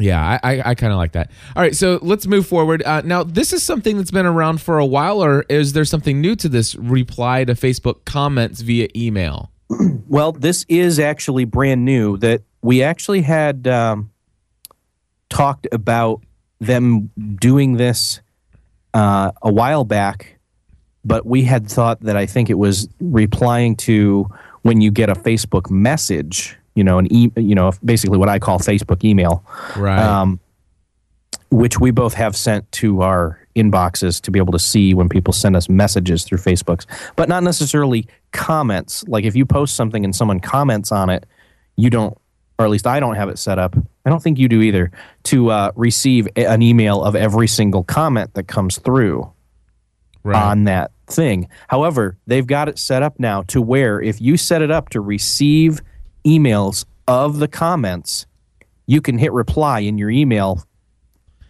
yeah, 0.00 0.38
I, 0.42 0.56
I, 0.56 0.70
I 0.70 0.74
kind 0.74 0.92
of 0.92 0.96
like 0.96 1.12
that. 1.12 1.30
All 1.54 1.62
right, 1.62 1.76
so 1.76 2.00
let's 2.02 2.26
move 2.26 2.44
forward. 2.44 2.82
Uh, 2.82 3.02
now, 3.02 3.22
this 3.22 3.52
is 3.52 3.62
something 3.62 3.96
that's 3.96 4.10
been 4.10 4.26
around 4.26 4.60
for 4.60 4.78
a 4.78 4.84
while, 4.84 5.22
or 5.22 5.44
is 5.48 5.74
there 5.74 5.84
something 5.84 6.20
new 6.20 6.34
to 6.36 6.48
this 6.48 6.74
reply 6.74 7.44
to 7.44 7.52
Facebook 7.52 8.04
comments 8.04 8.60
via 8.62 8.88
email? 8.96 9.50
Well, 10.08 10.32
this 10.32 10.66
is 10.68 10.98
actually 10.98 11.46
brand 11.46 11.86
new. 11.86 12.18
That 12.18 12.42
we 12.60 12.82
actually 12.82 13.22
had 13.22 13.66
um, 13.66 14.10
talked 15.30 15.66
about 15.72 16.20
them 16.60 17.10
doing 17.40 17.78
this 17.78 18.20
uh, 18.92 19.32
a 19.40 19.50
while 19.50 19.84
back, 19.84 20.38
but 21.02 21.24
we 21.24 21.44
had 21.44 21.66
thought 21.66 22.00
that 22.02 22.14
I 22.18 22.26
think 22.26 22.50
it 22.50 22.58
was 22.58 22.88
replying 23.00 23.74
to 23.76 24.28
when 24.60 24.82
you 24.82 24.90
get 24.90 25.08
a 25.08 25.14
Facebook 25.14 25.70
message, 25.70 26.58
you 26.74 26.84
know, 26.84 26.98
an 26.98 27.12
e- 27.12 27.30
you 27.36 27.54
know, 27.54 27.72
basically 27.84 28.18
what 28.18 28.28
I 28.28 28.38
call 28.38 28.58
Facebook 28.58 29.04
email, 29.04 29.44
Right. 29.76 29.98
um, 29.98 30.40
which 31.50 31.78
we 31.78 31.90
both 31.90 32.14
have 32.14 32.34
sent 32.34 32.70
to 32.72 33.02
our 33.02 33.38
inboxes 33.54 34.20
to 34.22 34.30
be 34.30 34.38
able 34.38 34.52
to 34.52 34.58
see 34.58 34.94
when 34.94 35.08
people 35.08 35.32
send 35.34 35.54
us 35.54 35.68
messages 35.68 36.24
through 36.24 36.38
Facebooks, 36.38 36.86
but 37.16 37.28
not 37.28 37.42
necessarily 37.42 38.06
comments. 38.32 39.04
Like 39.06 39.24
if 39.24 39.36
you 39.36 39.44
post 39.44 39.74
something 39.76 40.04
and 40.04 40.16
someone 40.16 40.40
comments 40.40 40.90
on 40.90 41.10
it, 41.10 41.26
you 41.76 41.90
don't, 41.90 42.16
or 42.58 42.64
at 42.64 42.70
least 42.70 42.86
I 42.86 43.00
don't 43.00 43.16
have 43.16 43.28
it 43.28 43.38
set 43.38 43.58
up. 43.58 43.76
I 44.06 44.10
don't 44.10 44.22
think 44.22 44.38
you 44.38 44.48
do 44.48 44.62
either 44.62 44.90
to 45.24 45.50
uh, 45.50 45.72
receive 45.76 46.26
a- 46.36 46.46
an 46.46 46.62
email 46.62 47.04
of 47.04 47.14
every 47.14 47.46
single 47.48 47.84
comment 47.84 48.32
that 48.34 48.44
comes 48.44 48.78
through 48.78 49.30
right. 50.22 50.42
on 50.42 50.64
that 50.64 50.90
thing. 51.06 51.48
However, 51.68 52.16
they've 52.26 52.46
got 52.46 52.70
it 52.70 52.78
set 52.78 53.02
up 53.02 53.20
now 53.20 53.42
to 53.42 53.60
where 53.60 54.00
if 54.00 54.22
you 54.22 54.38
set 54.38 54.62
it 54.62 54.70
up 54.70 54.88
to 54.90 55.00
receive 55.02 55.82
emails 56.24 56.84
of 57.08 57.38
the 57.38 57.48
comments, 57.48 58.26
you 58.86 59.00
can 59.00 59.18
hit 59.18 59.32
reply 59.32 59.80
in 59.80 59.98
your 59.98 60.10
email 60.10 60.64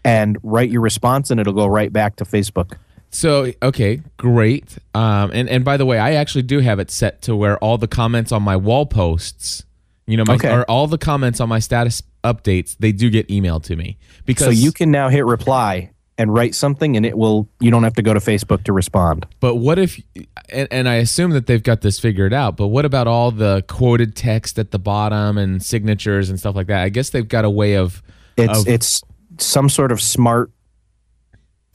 and 0.04 0.38
write 0.42 0.70
your 0.70 0.80
response 0.80 1.30
and 1.30 1.40
it'll 1.40 1.52
go 1.52 1.66
right 1.66 1.92
back 1.92 2.16
to 2.16 2.24
Facebook. 2.24 2.76
So 3.10 3.52
okay, 3.62 4.00
great. 4.16 4.78
Um, 4.94 5.30
and 5.34 5.48
and 5.48 5.64
by 5.64 5.76
the 5.76 5.84
way, 5.84 5.98
I 5.98 6.12
actually 6.14 6.42
do 6.42 6.60
have 6.60 6.78
it 6.78 6.90
set 6.90 7.20
to 7.22 7.36
where 7.36 7.58
all 7.58 7.76
the 7.76 7.86
comments 7.88 8.32
on 8.32 8.42
my 8.42 8.56
wall 8.56 8.86
posts, 8.86 9.64
you 10.06 10.16
know, 10.16 10.24
my, 10.26 10.34
Okay. 10.34 10.50
or 10.50 10.64
all 10.64 10.86
the 10.86 10.98
comments 10.98 11.38
on 11.38 11.48
my 11.48 11.58
status 11.58 12.02
updates, 12.24 12.76
they 12.78 12.90
do 12.90 13.10
get 13.10 13.28
emailed 13.28 13.64
to 13.64 13.76
me 13.76 13.98
because 14.24 14.46
So 14.46 14.50
you 14.50 14.72
can 14.72 14.90
now 14.90 15.10
hit 15.10 15.26
reply 15.26 15.90
and 16.22 16.32
write 16.32 16.54
something 16.54 16.96
and 16.96 17.04
it 17.04 17.18
will 17.18 17.48
you 17.60 17.70
don't 17.70 17.82
have 17.82 17.94
to 17.94 18.02
go 18.02 18.14
to 18.14 18.20
Facebook 18.20 18.64
to 18.64 18.72
respond. 18.72 19.26
But 19.40 19.56
what 19.56 19.78
if, 19.78 20.00
and, 20.48 20.68
and 20.70 20.88
I 20.88 20.94
assume 20.94 21.32
that 21.32 21.46
they've 21.46 21.62
got 21.62 21.82
this 21.82 21.98
figured 21.98 22.32
out, 22.32 22.56
but 22.56 22.68
what 22.68 22.84
about 22.84 23.06
all 23.06 23.30
the 23.30 23.64
quoted 23.68 24.16
text 24.16 24.58
at 24.58 24.70
the 24.70 24.78
bottom 24.78 25.36
and 25.36 25.62
signatures 25.62 26.30
and 26.30 26.38
stuff 26.38 26.54
like 26.54 26.68
that? 26.68 26.80
I 26.82 26.88
guess 26.88 27.10
they've 27.10 27.28
got 27.28 27.44
a 27.44 27.50
way 27.50 27.76
of. 27.76 28.02
It's 28.36 28.60
of- 28.60 28.68
it's 28.68 29.02
some 29.38 29.68
sort 29.68 29.92
of 29.92 30.00
smart 30.00 30.50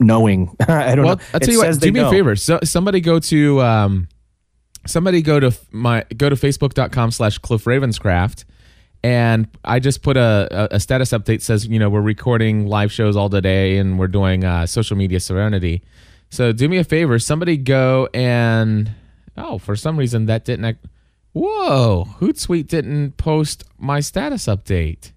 knowing. 0.00 0.56
I 0.60 0.94
don't 0.94 1.04
well, 1.04 1.16
know. 1.16 1.22
I'll 1.34 1.40
tell 1.40 1.48
It 1.48 1.52
you 1.52 1.58
what, 1.58 1.80
do 1.80 1.92
me 1.92 2.00
a 2.00 2.10
favor. 2.10 2.34
So, 2.34 2.58
somebody 2.64 3.00
go 3.00 3.20
to, 3.20 3.60
um, 3.60 4.08
somebody 4.86 5.22
go 5.22 5.38
to 5.38 5.56
my, 5.70 6.04
go 6.16 6.28
to 6.28 6.36
facebook.com 6.36 7.10
slash 7.10 7.38
Cliff 7.38 7.64
Ravenscraft. 7.64 8.44
And 9.02 9.48
I 9.64 9.78
just 9.78 10.02
put 10.02 10.16
a, 10.16 10.68
a, 10.74 10.80
status 10.80 11.10
update 11.10 11.40
says, 11.40 11.66
you 11.66 11.78
know, 11.78 11.88
we're 11.88 12.00
recording 12.00 12.66
live 12.66 12.90
shows 12.90 13.16
all 13.16 13.30
today 13.30 13.78
and 13.78 13.98
we're 13.98 14.08
doing 14.08 14.44
uh, 14.44 14.66
social 14.66 14.96
media 14.96 15.20
serenity. 15.20 15.82
So 16.30 16.52
do 16.52 16.68
me 16.68 16.78
a 16.78 16.84
favor, 16.84 17.18
somebody 17.18 17.56
go 17.56 18.08
and 18.12 18.90
oh, 19.36 19.58
for 19.58 19.76
some 19.76 19.96
reason 19.96 20.26
that 20.26 20.44
didn't. 20.44 20.64
Act, 20.64 20.84
whoa, 21.32 22.06
Hootsuite 22.18 22.66
didn't 22.66 23.16
post 23.16 23.64
my 23.78 24.00
status 24.00 24.46
update. 24.46 25.12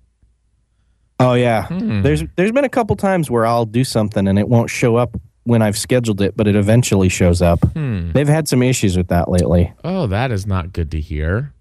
Oh 1.19 1.33
yeah. 1.33 1.67
Hmm. 1.67 2.01
There's 2.01 2.23
there's 2.35 2.51
been 2.51 2.65
a 2.65 2.69
couple 2.69 2.95
times 2.95 3.29
where 3.29 3.45
I'll 3.45 3.65
do 3.65 3.83
something 3.83 4.27
and 4.27 4.39
it 4.39 4.47
won't 4.47 4.69
show 4.69 4.95
up 4.95 5.17
when 5.43 5.61
I've 5.61 5.77
scheduled 5.77 6.21
it, 6.21 6.37
but 6.37 6.47
it 6.47 6.55
eventually 6.55 7.09
shows 7.09 7.41
up. 7.41 7.59
Hmm. 7.73 8.11
They've 8.11 8.27
had 8.27 8.47
some 8.47 8.61
issues 8.63 8.95
with 8.95 9.07
that 9.07 9.29
lately. 9.29 9.73
Oh, 9.83 10.07
that 10.07 10.31
is 10.31 10.45
not 10.45 10.71
good 10.71 10.91
to 10.91 10.99
hear. 10.99 11.53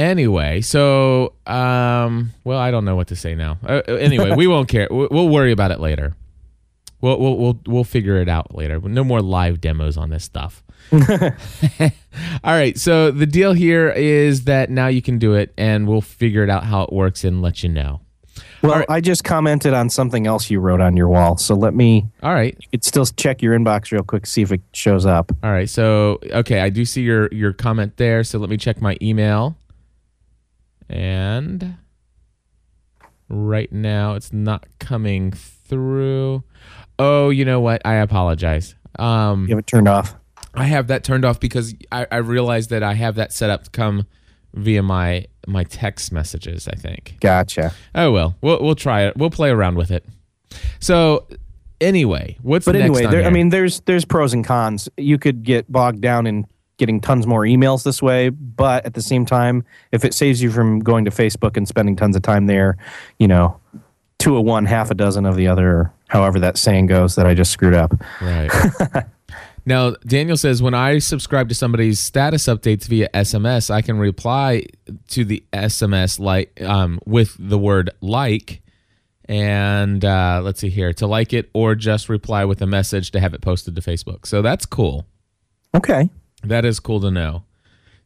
Anyway, 0.00 0.62
so 0.62 1.34
um, 1.46 2.32
well, 2.44 2.58
I 2.58 2.70
don't 2.70 2.86
know 2.86 2.96
what 2.96 3.08
to 3.08 3.16
say 3.16 3.34
now. 3.34 3.58
Uh, 3.62 3.82
uh, 3.86 3.92
anyway, 3.96 4.34
we 4.34 4.46
won't 4.46 4.66
care. 4.68 4.88
We- 4.90 5.08
We'll 5.10 5.28
worry 5.28 5.52
about 5.52 5.72
it 5.72 5.78
later. 5.80 6.16
We'll 7.02 7.18
we'll 7.20 7.36
we'll 7.36 7.60
we'll 7.66 7.84
figure 7.84 8.16
it 8.16 8.28
out 8.28 8.54
later. 8.54 8.80
No 8.80 9.04
more 9.04 9.20
live 9.20 9.60
demos 9.60 9.98
on 9.98 10.08
this 10.08 10.24
stuff. 10.24 10.62
All 10.92 11.00
right. 12.44 12.78
So 12.78 13.10
the 13.10 13.26
deal 13.26 13.52
here 13.52 13.90
is 13.90 14.44
that 14.44 14.70
now 14.70 14.86
you 14.86 15.02
can 15.02 15.18
do 15.18 15.34
it, 15.34 15.52
and 15.58 15.86
we'll 15.86 16.00
figure 16.00 16.42
it 16.44 16.50
out 16.50 16.64
how 16.64 16.82
it 16.82 16.92
works 16.92 17.22
and 17.24 17.42
let 17.42 17.62
you 17.62 17.68
know. 17.68 18.00
Well, 18.62 18.76
right. 18.78 18.86
I 18.88 19.00
just 19.02 19.24
commented 19.24 19.72
on 19.74 19.88
something 19.90 20.26
else 20.26 20.50
you 20.50 20.60
wrote 20.60 20.80
on 20.80 20.96
your 20.96 21.08
wall, 21.08 21.36
so 21.36 21.54
let 21.54 21.74
me. 21.74 22.06
All 22.22 22.32
right. 22.32 22.56
You 22.58 22.68
could 22.70 22.84
still 22.84 23.04
check 23.06 23.42
your 23.42 23.58
inbox 23.58 23.92
real 23.92 24.02
quick, 24.02 24.26
see 24.26 24.40
if 24.42 24.50
it 24.52 24.60
shows 24.72 25.04
up. 25.04 25.30
All 25.42 25.50
right. 25.50 25.68
So 25.68 26.18
okay, 26.30 26.60
I 26.60 26.70
do 26.70 26.84
see 26.86 27.02
your 27.02 27.28
your 27.32 27.52
comment 27.52 27.96
there. 27.98 28.24
So 28.24 28.38
let 28.38 28.48
me 28.48 28.56
check 28.56 28.80
my 28.80 28.96
email. 29.02 29.56
And 30.90 31.76
right 33.28 33.72
now 33.72 34.14
it's 34.14 34.32
not 34.32 34.66
coming 34.80 35.30
through. 35.30 36.42
Oh, 36.98 37.30
you 37.30 37.44
know 37.44 37.60
what? 37.60 37.80
I 37.84 37.94
apologize. 37.94 38.74
Um 38.98 39.42
You 39.44 39.50
have 39.50 39.60
it 39.60 39.66
turned 39.66 39.88
off. 39.88 40.16
I 40.52 40.64
have 40.64 40.88
that 40.88 41.04
turned 41.04 41.24
off 41.24 41.38
because 41.38 41.74
I, 41.92 42.06
I 42.10 42.16
realized 42.16 42.70
that 42.70 42.82
I 42.82 42.94
have 42.94 43.14
that 43.14 43.32
set 43.32 43.50
up 43.50 43.64
to 43.64 43.70
come 43.70 44.06
via 44.52 44.82
my 44.82 45.26
my 45.46 45.64
text 45.64 46.12
messages, 46.12 46.66
I 46.66 46.74
think. 46.76 47.16
Gotcha. 47.20 47.72
Oh 47.94 48.10
well. 48.10 48.36
We'll 48.40 48.60
we'll 48.60 48.74
try 48.74 49.02
it. 49.02 49.16
We'll 49.16 49.30
play 49.30 49.50
around 49.50 49.76
with 49.76 49.92
it. 49.92 50.04
So 50.80 51.28
anyway, 51.80 52.36
what's 52.42 52.66
But 52.66 52.72
next 52.72 52.84
anyway, 52.84 53.06
there, 53.06 53.24
I 53.24 53.30
mean, 53.30 53.50
there's 53.50 53.80
there's 53.82 54.04
pros 54.04 54.32
and 54.32 54.44
cons. 54.44 54.88
You 54.96 55.18
could 55.18 55.44
get 55.44 55.70
bogged 55.70 56.00
down 56.00 56.26
in 56.26 56.46
getting 56.80 57.00
tons 57.00 57.26
more 57.26 57.42
emails 57.42 57.84
this 57.84 58.02
way, 58.02 58.30
but 58.30 58.84
at 58.84 58.94
the 58.94 59.02
same 59.02 59.24
time, 59.24 59.64
if 59.92 60.04
it 60.04 60.14
saves 60.14 60.42
you 60.42 60.50
from 60.50 60.80
going 60.80 61.04
to 61.04 61.10
Facebook 61.10 61.56
and 61.56 61.68
spending 61.68 61.94
tons 61.94 62.16
of 62.16 62.22
time 62.22 62.46
there, 62.46 62.76
you 63.18 63.28
know, 63.28 63.60
two 64.18 64.36
of 64.36 64.44
one, 64.44 64.64
half 64.64 64.90
a 64.90 64.94
dozen 64.94 65.26
of 65.26 65.36
the 65.36 65.46
other, 65.46 65.92
however 66.08 66.40
that 66.40 66.58
saying 66.58 66.86
goes 66.86 67.14
that 67.14 67.26
I 67.26 67.34
just 67.34 67.52
screwed 67.52 67.74
up. 67.74 67.92
Right. 68.20 68.50
now, 69.66 69.90
Daniel 70.06 70.38
says 70.38 70.62
when 70.62 70.74
I 70.74 70.98
subscribe 70.98 71.50
to 71.50 71.54
somebody's 71.54 72.00
status 72.00 72.46
updates 72.46 72.86
via 72.86 73.10
SMS, 73.10 73.70
I 73.70 73.82
can 73.82 73.98
reply 73.98 74.64
to 75.08 75.24
the 75.24 75.44
SMS 75.52 76.18
like 76.18 76.60
um, 76.62 76.98
with 77.04 77.36
the 77.38 77.58
word 77.58 77.90
like, 78.00 78.62
and 79.26 80.02
uh, 80.02 80.40
let's 80.42 80.60
see 80.60 80.70
here 80.70 80.94
to 80.94 81.06
like 81.06 81.34
it 81.34 81.50
or 81.52 81.74
just 81.74 82.08
reply 82.08 82.46
with 82.46 82.62
a 82.62 82.66
message 82.66 83.10
to 83.10 83.20
have 83.20 83.34
it 83.34 83.42
posted 83.42 83.76
to 83.76 83.82
Facebook. 83.82 84.26
So 84.26 84.40
that's 84.40 84.64
cool. 84.64 85.06
Okay. 85.74 86.08
That 86.42 86.64
is 86.64 86.80
cool 86.80 87.00
to 87.00 87.10
know. 87.10 87.44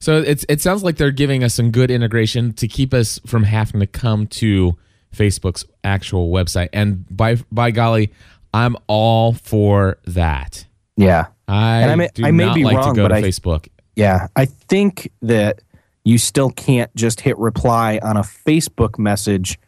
So 0.00 0.18
it's 0.20 0.44
it 0.48 0.60
sounds 0.60 0.82
like 0.82 0.96
they're 0.96 1.10
giving 1.10 1.42
us 1.44 1.54
some 1.54 1.70
good 1.70 1.90
integration 1.90 2.52
to 2.54 2.68
keep 2.68 2.92
us 2.92 3.18
from 3.26 3.44
having 3.44 3.80
to 3.80 3.86
come 3.86 4.26
to 4.28 4.76
Facebook's 5.14 5.64
actual 5.82 6.30
website. 6.30 6.68
And 6.72 7.04
by 7.16 7.36
by 7.50 7.70
golly, 7.70 8.12
I'm 8.52 8.76
all 8.86 9.32
for 9.32 9.98
that. 10.06 10.66
Yeah. 10.96 11.26
I, 11.48 11.80
And 11.82 11.90
I 11.90 11.94
may- 11.96 12.08
do 12.14 12.24
I 12.26 12.30
may 12.30 12.44
not 12.46 12.54
be 12.54 12.64
like 12.64 12.76
wrong, 12.76 12.94
to 12.94 13.00
go 13.02 13.08
to 13.08 13.14
I- 13.14 13.22
Facebook. 13.22 13.68
Yeah. 13.96 14.28
I 14.36 14.44
think 14.46 15.10
that 15.22 15.60
you 16.04 16.18
still 16.18 16.50
can't 16.50 16.94
just 16.94 17.20
hit 17.20 17.38
reply 17.38 17.98
on 18.02 18.16
a 18.16 18.22
Facebook 18.22 18.98
message 18.98 19.58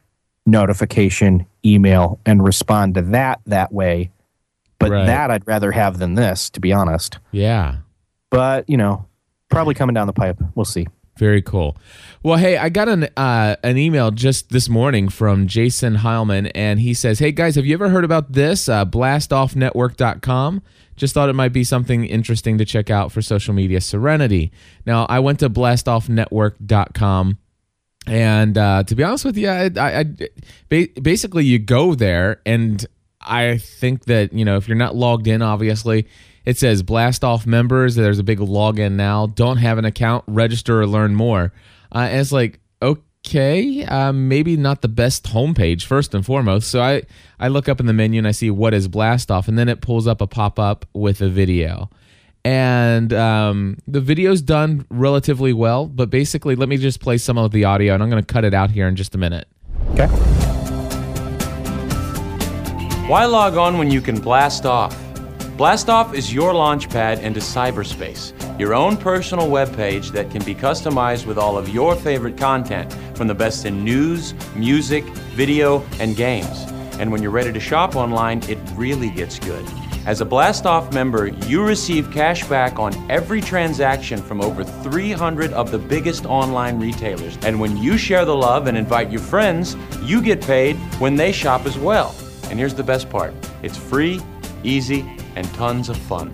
notification, 0.47 1.47
email, 1.65 2.21
and 2.27 2.43
respond 2.45 2.95
to 2.95 3.03
that 3.03 3.41
that 3.47 3.73
way. 3.73 4.11
But 4.79 4.91
Right. 4.91 5.07
that 5.07 5.31
I'd 5.31 5.47
rather 5.47 5.73
have 5.73 5.99
than 5.99 6.15
this, 6.15 6.51
to 6.51 6.61
be 6.61 6.73
honest. 6.73 7.19
Yeah. 7.33 7.77
But, 8.37 8.69
you 8.69 8.77
know, 8.77 9.07
probably 9.49 9.73
coming 9.73 9.95
down 9.95 10.07
the 10.07 10.13
pipe. 10.13 10.39
We'll 10.55 10.67
see. 10.67 10.87
Very 11.19 11.41
cool. 11.41 11.75
Well, 12.23 12.37
hey, 12.37 12.59
I 12.59 12.69
got 12.69 12.87
an 12.87 13.09
uh, 13.17 13.57
an 13.65 13.79
email 13.79 14.11
just 14.11 14.51
this 14.51 14.69
morning 14.69 15.09
from 15.09 15.47
Jason 15.47 15.97
Heilman, 15.97 16.51
and 16.55 16.79
he 16.79 16.93
says, 16.93 17.19
"Hey 17.19 17.33
guys, 17.33 17.55
have 17.55 17.65
you 17.65 17.73
ever 17.73 17.89
heard 17.89 18.05
about 18.05 18.33
this? 18.33 18.69
Uh, 18.69 18.85
BlastOffNetwork.com. 18.85 20.63
Just 20.97 21.15
thought 21.15 21.31
it 21.31 21.33
might 21.33 21.55
be 21.55 21.65
something 21.65 22.05
interesting 22.05 22.59
to 22.59 22.67
check 22.67 22.91
out 22.91 23.11
for 23.11 23.23
social 23.23 23.55
media 23.55 23.81
serenity. 23.81 24.53
Now, 24.85 25.07
I 25.09 25.21
went 25.21 25.41
to 25.41 25.49
BlastOffNetwork.com, 25.49 27.39
and 28.07 28.59
uh, 28.59 28.83
to 28.83 28.95
be 28.95 29.03
honest 29.03 29.25
with 29.25 29.39
you, 29.39 29.49
I, 29.49 29.71
I, 29.79 30.05
I 30.71 30.89
basically 31.01 31.47
you 31.47 31.59
go 31.59 31.95
there, 31.95 32.43
and 32.45 32.85
I 33.23 33.57
think 33.57 34.05
that 34.05 34.35
you 34.35 34.45
know 34.45 34.59
if 34.59 34.69
you're 34.69 34.77
not 34.77 34.95
logged 34.95 35.27
in, 35.27 35.41
obviously." 35.41 36.07
It 36.47 36.57
says 36.57 36.85
blast 36.85 37.25
off 37.25 37.45
members. 37.45 37.97
There's 37.97 38.21
a 38.21 38.25
big 38.25 38.39
login 38.39 38.93
now. 38.93 39.27
Don't 39.27 39.57
have 39.57 39.79
an 39.79 39.85
account. 39.85 40.25
Register 40.29 40.81
or 40.81 40.87
learn 40.87 41.15
more. 41.15 41.53
Uh, 41.93 42.07
and 42.11 42.21
it's 42.21 42.31
like, 42.31 42.61
okay, 42.81 43.85
uh, 43.85 44.13
maybe 44.13 44.57
not 44.57 44.81
the 44.81 44.89
best 44.89 45.25
homepage 45.25 45.85
first 45.85 46.15
and 46.15 46.25
foremost. 46.25 46.71
So 46.71 46.81
I, 46.81 47.03
I 47.41 47.49
look 47.49 47.69
up 47.69 47.81
in 47.81 47.87
the 47.87 47.93
menu 47.93 48.19
and 48.19 48.29
I 48.29 48.31
see 48.31 48.51
what 48.51 48.75
is 48.75 48.87
blast 48.87 49.31
off, 49.31 49.49
and 49.49 49.59
then 49.59 49.69
it 49.69 49.81
pulls 49.81 50.07
up 50.07 50.21
a 50.21 50.27
pop 50.29 50.61
up 50.61 50.87
with 50.95 51.21
a 51.21 51.29
video. 51.29 51.91
And 52.45 53.13
um, 53.13 53.79
the 53.89 54.01
video's 54.01 54.41
done 54.41 54.87
relatively 54.89 55.53
well, 55.53 55.87
but 55.87 56.11
basically, 56.11 56.55
let 56.55 56.69
me 56.69 56.77
just 56.77 57.01
play 57.01 57.19
some 57.19 57.39
of 57.39 57.51
the 57.51 57.65
audio, 57.65 57.93
and 57.93 58.01
I'm 58.05 58.09
going 58.09 58.23
to 58.23 58.33
cut 58.33 58.45
it 58.45 58.55
out 58.55 58.71
here 58.71 58.87
in 58.87 58.95
just 58.95 59.17
a 59.17 59.19
minute. 59.19 59.49
Okay. 59.95 60.07
Why 63.09 63.25
log 63.25 63.57
on 63.57 63.79
when 63.79 63.91
you 63.91 64.01
can 64.01 64.21
blast 64.21 64.65
off? 64.65 64.97
Blast 65.57 65.89
off 65.89 66.13
is 66.13 66.35
your 66.35 66.53
launchpad 66.53 67.23
into 67.23 67.41
cyberspace, 67.41 68.35
your 68.61 68.75
own 68.75 68.95
personal 68.95 69.49
webpage 69.49 70.13
that 70.13 70.31
can 70.31 70.45
be 70.45 70.55
customized 70.55 71.25
with 71.25 71.39
all 71.39 71.57
of 71.57 71.71
your 71.71 71.97
favorite 71.97 72.37
content 72.37 72.93
from 73.17 73.27
the 73.27 73.35
best 73.35 73.65
in 73.65 73.83
news, 73.83 74.35
music, 74.55 75.03
video, 75.33 75.83
and 75.99 76.15
games. 76.15 76.67
And 76.99 77.11
when 77.11 77.23
you're 77.23 77.31
ready 77.31 77.55
to 77.55 77.59
shop 77.61 77.97
online, 77.97 78.43
it 78.51 78.59
really 78.75 79.09
gets 79.09 79.39
good. 79.39 79.65
As 80.05 80.21
a 80.21 80.27
Blastoff 80.27 80.93
member, 80.93 81.29
you 81.29 81.65
receive 81.65 82.11
cash 82.11 82.47
back 82.49 82.79
on 82.79 82.93
every 83.11 83.41
transaction 83.41 84.21
from 84.21 84.43
over 84.43 84.63
300 84.63 85.55
of 85.55 85.71
the 85.71 85.79
biggest 85.79 86.27
online 86.27 86.79
retailers. 86.79 87.39
And 87.47 87.59
when 87.59 87.79
you 87.79 87.97
share 87.97 88.27
the 88.27 88.37
love 88.37 88.67
and 88.67 88.77
invite 88.77 89.11
your 89.11 89.23
friends, 89.23 89.75
you 90.03 90.21
get 90.21 90.43
paid 90.43 90.77
when 90.99 91.17
they 91.17 91.33
shop 91.33 91.65
as 91.65 91.79
well. 91.79 92.15
And 92.51 92.59
here's 92.59 92.75
the 92.75 92.85
best 92.85 93.09
part 93.09 93.33
it's 93.63 93.79
free, 93.79 94.21
easy, 94.63 95.17
and 95.37 95.47
tons 95.55 95.89
of 95.89 95.97
fun. 95.97 96.33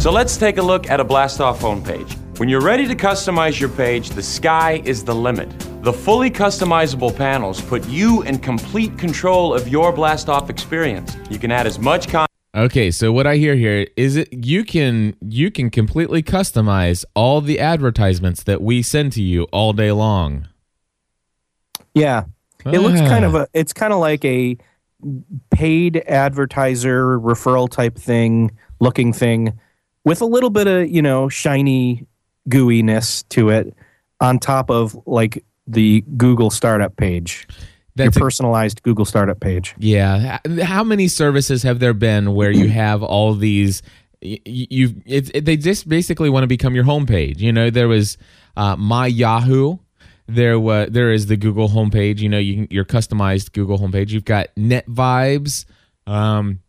So 0.00 0.12
let's 0.12 0.36
take 0.36 0.58
a 0.58 0.62
look 0.62 0.88
at 0.90 1.00
a 1.00 1.04
Blastoff 1.04 1.56
homepage. 1.58 2.16
When 2.38 2.48
you're 2.48 2.60
ready 2.60 2.86
to 2.86 2.94
customize 2.94 3.58
your 3.58 3.70
page, 3.70 4.10
the 4.10 4.22
sky 4.22 4.82
is 4.84 5.02
the 5.04 5.14
limit. 5.14 5.48
The 5.82 5.92
fully 5.92 6.30
customizable 6.30 7.14
panels 7.16 7.60
put 7.60 7.86
you 7.88 8.22
in 8.22 8.38
complete 8.38 8.96
control 8.98 9.54
of 9.54 9.68
your 9.68 9.92
Blastoff 9.92 10.50
experience. 10.50 11.16
You 11.30 11.38
can 11.38 11.50
add 11.50 11.66
as 11.66 11.78
much 11.78 12.06
content 12.08 12.30
Okay, 12.56 12.92
so 12.92 13.12
what 13.12 13.26
I 13.26 13.34
hear 13.36 13.56
here 13.56 13.84
is 13.96 14.14
it 14.14 14.32
you 14.32 14.62
can 14.62 15.16
you 15.20 15.50
can 15.50 15.70
completely 15.70 16.22
customize 16.22 17.04
all 17.14 17.40
the 17.40 17.58
advertisements 17.58 18.44
that 18.44 18.62
we 18.62 18.80
send 18.80 19.10
to 19.14 19.22
you 19.22 19.44
all 19.52 19.72
day 19.72 19.90
long. 19.90 20.46
Yeah. 21.94 22.24
It 22.64 22.78
looks 22.78 23.00
kind 23.00 23.24
Ah. 23.24 23.28
of 23.28 23.34
a 23.34 23.48
it's 23.54 23.72
kind 23.72 23.92
of 23.92 23.98
like 23.98 24.24
a 24.24 24.56
paid 25.50 26.02
advertiser 26.06 27.18
referral 27.18 27.68
type 27.70 27.96
thing 27.96 28.50
looking 28.80 29.12
thing 29.12 29.58
with 30.04 30.20
a 30.20 30.26
little 30.26 30.50
bit 30.50 30.66
of, 30.66 30.88
you 30.88 31.02
know, 31.02 31.28
shiny 31.28 32.06
gooiness 32.48 33.26
to 33.30 33.48
it 33.50 33.74
on 34.20 34.38
top 34.38 34.70
of 34.70 34.96
like 35.06 35.44
the 35.66 36.02
Google 36.16 36.50
startup 36.50 36.96
page. 36.96 37.46
Your 37.96 38.06
That's 38.06 38.16
a- 38.16 38.20
personalized 38.20 38.82
Google 38.82 39.04
startup 39.04 39.40
page. 39.40 39.74
Yeah. 39.78 40.38
How 40.62 40.82
many 40.84 41.08
services 41.08 41.62
have 41.62 41.78
there 41.78 41.94
been 41.94 42.34
where 42.34 42.50
you 42.50 42.68
have 42.82 43.02
all 43.02 43.34
these? 43.34 43.82
You 44.20 44.88
they 45.06 45.56
just 45.58 45.86
basically 45.88 46.30
want 46.30 46.44
to 46.44 46.48
become 46.48 46.74
your 46.74 46.84
homepage. 46.84 47.38
You 47.40 47.52
know, 47.52 47.68
there 47.70 47.88
was 47.88 48.16
uh, 48.56 48.74
my 48.76 49.06
Yahoo. 49.06 49.76
There 50.26 50.58
was 50.58 50.88
there 50.90 51.12
is 51.12 51.26
the 51.26 51.36
Google 51.36 51.68
homepage. 51.68 52.20
You 52.20 52.28
know, 52.28 52.38
you 52.38 52.54
can, 52.54 52.66
your 52.70 52.84
customized 52.84 53.52
Google 53.52 53.78
homepage. 53.78 54.10
You've 54.10 54.24
got 54.24 54.48
Netvibes. 54.56 55.64
Um, 56.06 56.60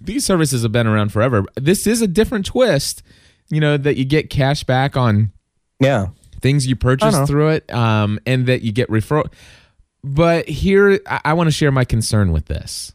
these 0.00 0.24
services 0.26 0.62
have 0.62 0.72
been 0.72 0.86
around 0.86 1.12
forever. 1.12 1.44
This 1.56 1.86
is 1.86 2.02
a 2.02 2.06
different 2.06 2.46
twist. 2.46 3.02
You 3.50 3.60
know 3.60 3.76
that 3.78 3.96
you 3.96 4.04
get 4.04 4.28
cash 4.30 4.62
back 4.64 4.96
on 4.96 5.32
Yeah. 5.80 6.08
things 6.42 6.66
you 6.66 6.76
purchase 6.76 7.14
through 7.26 7.48
it, 7.48 7.72
um, 7.72 8.20
and 8.26 8.46
that 8.46 8.62
you 8.62 8.72
get 8.72 8.88
referral. 8.90 9.32
But 10.04 10.48
here, 10.48 11.00
I, 11.06 11.20
I 11.26 11.32
want 11.32 11.46
to 11.48 11.50
share 11.52 11.72
my 11.72 11.84
concern 11.84 12.30
with 12.30 12.44
this. 12.46 12.92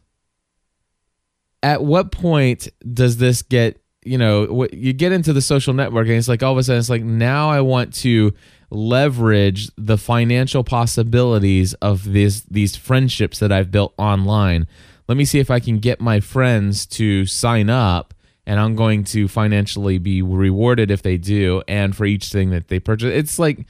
At 1.62 1.82
what 1.82 2.12
point 2.12 2.68
does 2.92 3.16
this 3.16 3.42
get? 3.42 3.80
You 4.04 4.18
know, 4.18 4.44
what 4.44 4.74
you 4.74 4.92
get 4.92 5.12
into 5.12 5.32
the 5.32 5.40
social 5.40 5.72
network, 5.72 6.06
and 6.08 6.16
it's 6.16 6.28
like 6.28 6.42
all 6.42 6.52
of 6.52 6.58
a 6.58 6.62
sudden, 6.62 6.78
it's 6.78 6.90
like 6.90 7.02
now 7.02 7.48
I 7.50 7.62
want 7.62 7.94
to 7.96 8.34
leverage 8.74 9.70
the 9.76 9.96
financial 9.96 10.64
possibilities 10.64 11.74
of 11.74 12.04
these 12.04 12.42
these 12.44 12.76
friendships 12.76 13.38
that 13.38 13.52
I've 13.52 13.70
built 13.70 13.94
online. 13.96 14.66
Let 15.08 15.16
me 15.16 15.24
see 15.24 15.38
if 15.38 15.50
I 15.50 15.60
can 15.60 15.78
get 15.78 16.00
my 16.00 16.20
friends 16.20 16.86
to 16.86 17.26
sign 17.26 17.70
up 17.70 18.14
and 18.46 18.58
I'm 18.60 18.74
going 18.74 19.04
to 19.04 19.28
financially 19.28 19.98
be 19.98 20.22
rewarded 20.22 20.90
if 20.90 21.02
they 21.02 21.16
do 21.16 21.62
and 21.68 21.96
for 21.96 22.04
each 22.04 22.26
thing 22.26 22.50
that 22.50 22.68
they 22.68 22.78
purchase. 22.78 23.12
It's 23.14 23.38
like 23.38 23.66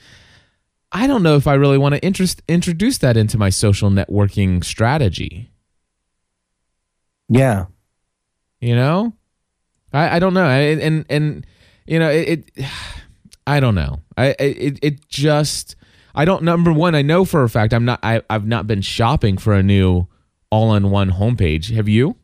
I 0.90 1.06
don't 1.06 1.22
know 1.22 1.36
if 1.36 1.46
I 1.46 1.54
really 1.54 1.78
want 1.78 1.94
to 1.94 2.02
interest 2.02 2.42
introduce 2.48 2.98
that 2.98 3.16
into 3.16 3.36
my 3.36 3.50
social 3.50 3.90
networking 3.90 4.64
strategy. 4.64 5.50
Yeah. 7.28 7.66
You 8.60 8.76
know, 8.76 9.12
I, 9.92 10.16
I 10.16 10.18
don't 10.18 10.34
know, 10.34 10.46
I, 10.46 10.58
and 10.58 11.04
and 11.10 11.46
you 11.86 11.98
know 11.98 12.10
it, 12.10 12.50
it 12.56 12.66
I 13.46 13.60
don't 13.60 13.74
know. 13.74 14.00
I 14.16 14.34
it 14.38 14.78
it 14.82 15.08
just 15.08 15.76
I 16.14 16.24
don't 16.24 16.42
number 16.42 16.72
one. 16.72 16.94
I 16.94 17.02
know 17.02 17.24
for 17.24 17.42
a 17.42 17.48
fact 17.48 17.72
I'm 17.74 17.84
not. 17.84 18.00
I 18.02 18.22
I've 18.30 18.46
not 18.46 18.66
been 18.66 18.80
shopping 18.80 19.36
for 19.38 19.52
a 19.52 19.62
new 19.62 20.06
all-in-one 20.50 21.12
homepage. 21.12 21.74
Have 21.74 21.88
you? 21.88 22.16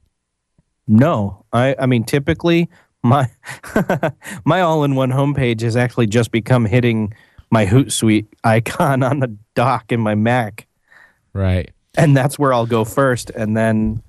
No. 0.87 1.45
I 1.53 1.75
I 1.79 1.87
mean 1.87 2.05
typically 2.05 2.69
my 3.03 3.31
my 4.45 4.61
all-in-one 4.61 5.11
homepage 5.11 5.61
has 5.63 5.77
actually 5.77 6.07
just 6.07 6.31
become 6.31 6.65
hitting 6.65 7.13
my 7.51 7.67
Hootsuite 7.67 8.27
icon 8.45 9.03
on 9.03 9.21
the 9.21 9.37
dock 9.55 9.91
in 9.93 10.01
my 10.01 10.15
Mac. 10.15 10.67
Right. 11.33 11.71
and 11.97 12.17
that's 12.17 12.39
where 12.39 12.53
I'll 12.53 12.67
go 12.67 12.85
first, 12.85 13.31
and 13.31 13.57
then 13.57 14.03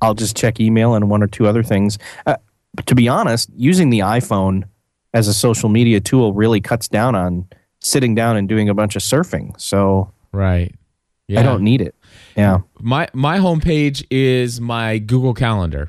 I'll 0.00 0.14
just 0.14 0.36
check 0.36 0.60
email 0.60 0.94
and 0.94 1.08
one 1.10 1.22
or 1.22 1.26
two 1.26 1.46
other 1.46 1.62
things. 1.62 1.98
Uh, 2.26 2.36
to 2.86 2.94
be 2.94 3.06
honest, 3.08 3.50
using 3.54 3.90
the 3.90 4.00
iPhone 4.00 4.64
as 5.14 5.26
a 5.28 5.32
social 5.34 5.68
media 5.70 6.00
tool 6.00 6.32
really 6.34 6.60
cuts 6.60 6.88
down 6.88 7.14
on 7.14 7.46
sitting 7.80 8.14
down 8.14 8.36
and 8.36 8.48
doing 8.48 8.68
a 8.68 8.74
bunch 8.74 8.96
of 8.96 9.02
surfing. 9.02 9.58
So 9.60 10.10
Right. 10.32 10.74
Yeah. 11.28 11.40
I 11.40 11.42
don't 11.42 11.62
need 11.62 11.80
it. 11.80 11.94
Yeah, 12.36 12.58
my 12.80 13.08
my 13.14 13.38
homepage 13.38 14.04
is 14.10 14.60
my 14.60 14.98
Google 14.98 15.32
Calendar 15.32 15.88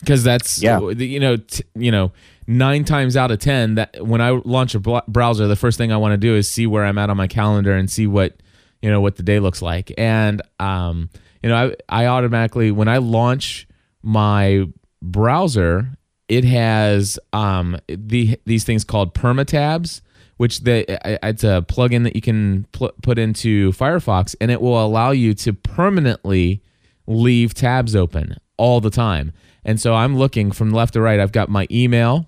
because 0.00 0.24
that's 0.24 0.60
Yeah. 0.62 0.80
you 0.90 1.20
know 1.20 1.36
t- 1.36 1.62
you 1.76 1.90
know 1.92 2.12
nine 2.46 2.84
times 2.84 3.16
out 3.16 3.30
of 3.30 3.38
ten 3.38 3.74
that 3.76 4.04
when 4.04 4.20
I 4.20 4.30
launch 4.30 4.74
a 4.74 4.80
bl- 4.80 4.98
browser, 5.06 5.46
the 5.46 5.54
first 5.56 5.76
thing 5.78 5.92
I 5.92 5.96
want 5.98 6.12
to 6.12 6.16
do 6.16 6.34
is 6.34 6.48
see 6.48 6.66
where 6.66 6.84
I'm 6.84 6.98
at 6.98 7.10
on 7.10 7.16
my 7.16 7.26
calendar 7.28 7.72
and 7.76 7.88
see 7.90 8.06
what 8.06 8.36
you 8.82 8.90
know 8.90 9.00
what 9.00 9.16
the 9.16 9.22
day 9.22 9.38
looks 9.40 9.60
like. 9.62 9.92
And 9.98 10.40
um, 10.58 11.10
you 11.42 11.48
know 11.50 11.72
I 11.88 12.02
I 12.02 12.06
automatically 12.06 12.70
when 12.72 12.88
I 12.88 12.98
launch 12.98 13.68
my 14.02 14.64
browser, 15.02 15.90
it 16.28 16.44
has 16.44 17.18
um 17.32 17.76
the 17.88 18.38
these 18.44 18.64
things 18.64 18.84
called 18.84 19.14
PermaTabs 19.14 20.02
which 20.38 20.60
the 20.60 20.86
it's 21.26 21.44
a 21.44 21.64
plugin 21.68 22.04
that 22.04 22.16
you 22.16 22.22
can 22.22 22.64
pl- 22.72 22.92
put 23.02 23.18
into 23.18 23.72
Firefox, 23.72 24.34
and 24.40 24.50
it 24.50 24.62
will 24.62 24.82
allow 24.82 25.10
you 25.10 25.34
to 25.34 25.52
permanently 25.52 26.62
leave 27.06 27.54
tabs 27.54 27.94
open 27.94 28.36
all 28.56 28.80
the 28.80 28.90
time. 28.90 29.32
And 29.64 29.80
so 29.80 29.94
I'm 29.94 30.16
looking 30.16 30.52
from 30.52 30.70
left 30.70 30.94
to 30.94 31.00
right. 31.00 31.20
I've 31.20 31.32
got 31.32 31.48
my 31.48 31.66
email, 31.70 32.26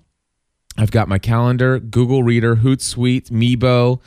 I've 0.77 0.91
got 0.91 1.07
my 1.07 1.19
calendar, 1.19 1.79
Google 1.79 2.21
Reader, 2.21 2.57
Hootsuite, 2.57 3.31
Meebo, 3.31 4.01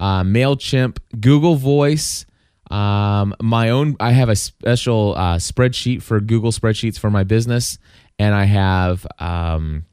uh, 0.00 0.22
Mailchimp, 0.22 0.98
Google 1.20 1.54
Voice. 1.54 2.26
Um, 2.70 3.34
my 3.42 3.70
own. 3.70 3.96
I 3.98 4.12
have 4.12 4.28
a 4.28 4.36
special 4.36 5.14
uh, 5.16 5.36
spreadsheet 5.36 6.02
for 6.02 6.20
Google 6.20 6.52
spreadsheets 6.52 7.00
for 7.00 7.10
my 7.10 7.24
business, 7.24 7.78
and 8.20 8.34
I 8.34 8.44
have 8.44 9.06
um, 9.18 9.86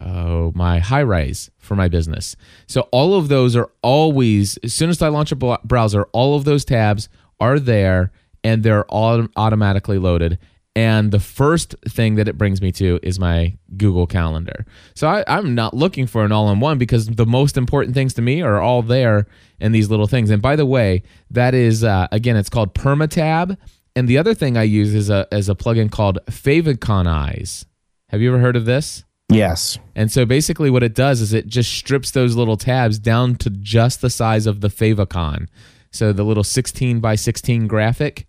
oh, 0.00 0.50
my 0.54 0.80
Highrise 0.80 1.50
for 1.58 1.76
my 1.76 1.88
business. 1.88 2.34
So 2.66 2.88
all 2.90 3.12
of 3.14 3.28
those 3.28 3.54
are 3.54 3.70
always, 3.82 4.56
as 4.64 4.72
soon 4.72 4.88
as 4.88 5.02
I 5.02 5.08
launch 5.08 5.30
a 5.30 5.36
browser, 5.36 6.04
all 6.12 6.36
of 6.36 6.44
those 6.44 6.64
tabs 6.64 7.10
are 7.38 7.58
there 7.58 8.12
and 8.42 8.62
they're 8.62 8.86
all 8.86 9.26
automatically 9.36 9.98
loaded. 9.98 10.38
And 10.74 11.12
the 11.12 11.20
first 11.20 11.74
thing 11.86 12.14
that 12.14 12.28
it 12.28 12.38
brings 12.38 12.62
me 12.62 12.72
to 12.72 12.98
is 13.02 13.18
my 13.18 13.58
Google 13.76 14.06
Calendar. 14.06 14.64
So 14.94 15.06
I, 15.06 15.22
I'm 15.26 15.54
not 15.54 15.74
looking 15.74 16.06
for 16.06 16.24
an 16.24 16.32
all 16.32 16.50
in 16.50 16.60
one 16.60 16.78
because 16.78 17.08
the 17.08 17.26
most 17.26 17.58
important 17.58 17.94
things 17.94 18.14
to 18.14 18.22
me 18.22 18.40
are 18.40 18.58
all 18.58 18.80
there 18.80 19.26
in 19.60 19.72
these 19.72 19.90
little 19.90 20.06
things. 20.06 20.30
And 20.30 20.40
by 20.40 20.56
the 20.56 20.64
way, 20.64 21.02
that 21.30 21.52
is, 21.52 21.84
uh, 21.84 22.08
again, 22.10 22.36
it's 22.36 22.48
called 22.48 22.74
PermaTab. 22.74 23.58
And 24.00 24.08
the 24.08 24.16
other 24.16 24.32
thing 24.32 24.56
I 24.56 24.62
use 24.62 24.94
is 24.94 25.10
a, 25.10 25.28
is 25.30 25.50
a 25.50 25.54
plugin 25.54 25.90
called 25.90 26.20
Faviconize. 26.24 27.66
Have 28.08 28.22
you 28.22 28.30
ever 28.30 28.38
heard 28.40 28.56
of 28.56 28.64
this? 28.64 29.04
yes, 29.30 29.78
And 29.94 30.10
so 30.10 30.24
basically, 30.24 30.70
what 30.70 30.82
it 30.82 30.94
does 30.94 31.20
is 31.20 31.34
it 31.34 31.46
just 31.46 31.70
strips 31.70 32.10
those 32.12 32.34
little 32.34 32.56
tabs 32.56 32.98
down 32.98 33.36
to 33.36 33.50
just 33.50 34.00
the 34.00 34.08
size 34.08 34.46
of 34.46 34.62
the 34.62 34.68
favicon. 34.68 35.48
So 35.90 36.14
the 36.14 36.24
little 36.24 36.44
16 36.44 37.00
by 37.00 37.14
16 37.14 37.66
graphic 37.66 38.26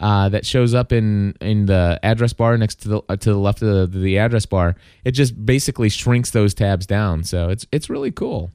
uh, 0.00 0.28
that 0.30 0.44
shows 0.44 0.74
up 0.74 0.90
in 0.92 1.36
in 1.40 1.66
the 1.66 2.00
address 2.02 2.32
bar 2.32 2.58
next 2.58 2.80
to 2.82 2.88
the 2.88 3.02
uh, 3.08 3.14
to 3.14 3.30
the 3.30 3.38
left 3.38 3.62
of 3.62 3.92
the, 3.92 3.98
the 4.00 4.18
address 4.18 4.44
bar, 4.44 4.74
it 5.04 5.12
just 5.12 5.46
basically 5.46 5.88
shrinks 5.88 6.32
those 6.32 6.52
tabs 6.52 6.84
down. 6.84 7.22
So 7.22 7.48
it's 7.48 7.64
it's 7.70 7.88
really 7.88 8.10
cool. 8.10 8.50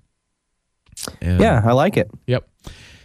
And- 1.21 1.39
yeah, 1.39 1.61
I 1.63 1.71
like 1.71 1.95
it. 1.95 2.11
Yep. 2.25 2.45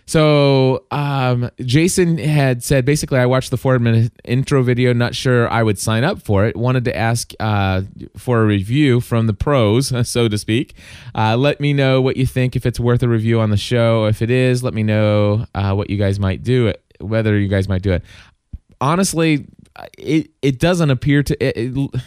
So 0.07 0.85
um, 0.91 1.51
Jason 1.61 2.19
had 2.19 2.63
said 2.63 2.85
basically, 2.85 3.19
I 3.19 3.27
watched 3.27 3.51
the 3.51 3.57
four 3.57 3.79
minute 3.79 4.13
intro 4.25 4.63
video. 4.63 4.93
Not 4.93 5.15
sure 5.15 5.49
I 5.49 5.63
would 5.63 5.79
sign 5.79 6.05
up 6.05 6.23
for 6.23 6.45
it. 6.47 6.57
Wanted 6.57 6.85
to 6.87 6.97
ask 6.97 7.33
uh, 7.41 7.83
for 8.17 8.43
a 8.43 8.47
review 8.47 9.01
from 9.01 9.27
the 9.27 9.35
pros, 9.35 9.93
so 10.09 10.29
to 10.29 10.39
speak. 10.39 10.75
Uh, 11.15 11.37
let 11.37 11.61
me 11.61 11.73
know 11.73 12.01
what 12.01 12.17
you 12.17 12.27
think. 12.27 12.57
If 12.57 12.67
it's 12.67 12.81
worth 12.81 13.03
a 13.03 13.09
review 13.09 13.41
on 13.41 13.51
the 13.51 13.57
show. 13.57 14.07
If 14.07 14.23
it 14.23 14.31
is, 14.31 14.63
let 14.63 14.75
me 14.75 14.83
know 14.83 15.47
uh, 15.55 15.75
what 15.75 15.89
you 15.91 15.97
guys 15.97 16.19
might 16.19 16.43
do 16.43 16.67
it. 16.67 16.83
Whether 17.01 17.39
you 17.39 17.49
guys 17.49 17.69
might 17.69 17.83
do 17.83 17.93
it. 17.93 18.03
Honestly, 18.81 19.47
it 19.97 20.31
it 20.43 20.59
doesn't 20.59 20.91
appear 20.91 21.23
to. 21.23 21.45
It, 21.45 21.77
it, 21.77 22.03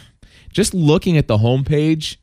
just 0.52 0.74
looking 0.74 1.18
at 1.18 1.28
the 1.28 1.36
homepage 1.36 2.16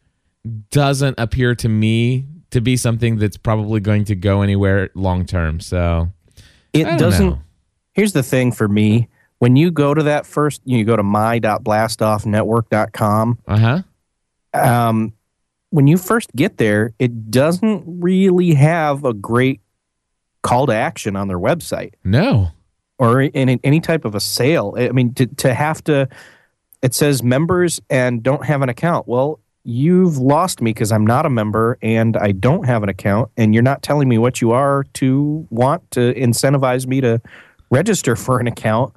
doesn't 0.71 1.15
appear 1.19 1.55
to 1.55 1.69
me 1.69 2.25
to 2.53 2.61
be 2.61 2.77
something 2.77 3.17
that's 3.17 3.37
probably 3.37 3.79
going 3.81 4.05
to 4.05 4.15
go 4.15 4.41
anywhere 4.41 4.89
long 4.95 5.25
term. 5.25 5.59
So 5.59 6.09
It 6.73 6.85
doesn't. 6.97 7.29
know. 7.29 7.39
Here's 7.93 8.13
the 8.13 8.23
thing 8.23 8.51
for 8.51 8.67
me: 8.67 9.09
when 9.39 9.55
you 9.55 9.69
go 9.69 9.93
to 9.93 10.01
that 10.03 10.25
first, 10.25 10.61
you 10.65 10.83
go 10.85 10.95
to 10.95 11.03
my.blastoffnetwork.com. 11.03 13.39
Uh 13.47 13.57
huh. 13.57 13.81
Um, 14.53 15.13
when 15.69 15.87
you 15.87 15.97
first 15.97 16.35
get 16.35 16.57
there, 16.57 16.93
it 16.99 17.31
doesn't 17.31 17.83
really 17.87 18.53
have 18.53 19.03
a 19.05 19.13
great 19.13 19.61
call 20.43 20.67
to 20.67 20.73
action 20.73 21.15
on 21.15 21.27
their 21.27 21.39
website 21.39 21.93
No. 22.03 22.51
or 22.99 23.21
in, 23.21 23.49
in 23.49 23.59
any 23.63 23.79
type 23.79 24.05
of 24.05 24.13
a 24.13 24.19
sale. 24.19 24.75
I 24.77 24.89
mean, 24.89 25.13
to, 25.15 25.25
to 25.25 25.53
have 25.53 25.83
to, 25.85 26.07
it 26.83 26.93
says 26.93 27.23
members 27.23 27.81
and 27.89 28.21
don't 28.21 28.45
have 28.45 28.61
an 28.61 28.69
account. 28.69 29.07
Well, 29.07 29.39
you've 29.63 30.17
lost 30.17 30.61
me 30.61 30.71
because 30.71 30.91
I'm 30.91 31.05
not 31.05 31.25
a 31.25 31.29
member 31.29 31.77
and 31.81 32.17
I 32.17 32.31
don't 32.33 32.65
have 32.65 32.83
an 32.83 32.89
account, 32.89 33.31
and 33.37 33.53
you're 33.53 33.63
not 33.63 33.81
telling 33.81 34.09
me 34.09 34.17
what 34.17 34.41
you 34.41 34.51
are 34.51 34.83
to 34.95 35.47
want 35.49 35.89
to 35.91 36.13
incentivize 36.13 36.85
me 36.87 37.01
to 37.01 37.21
register 37.69 38.15
for 38.15 38.39
an 38.39 38.47
account. 38.47 38.93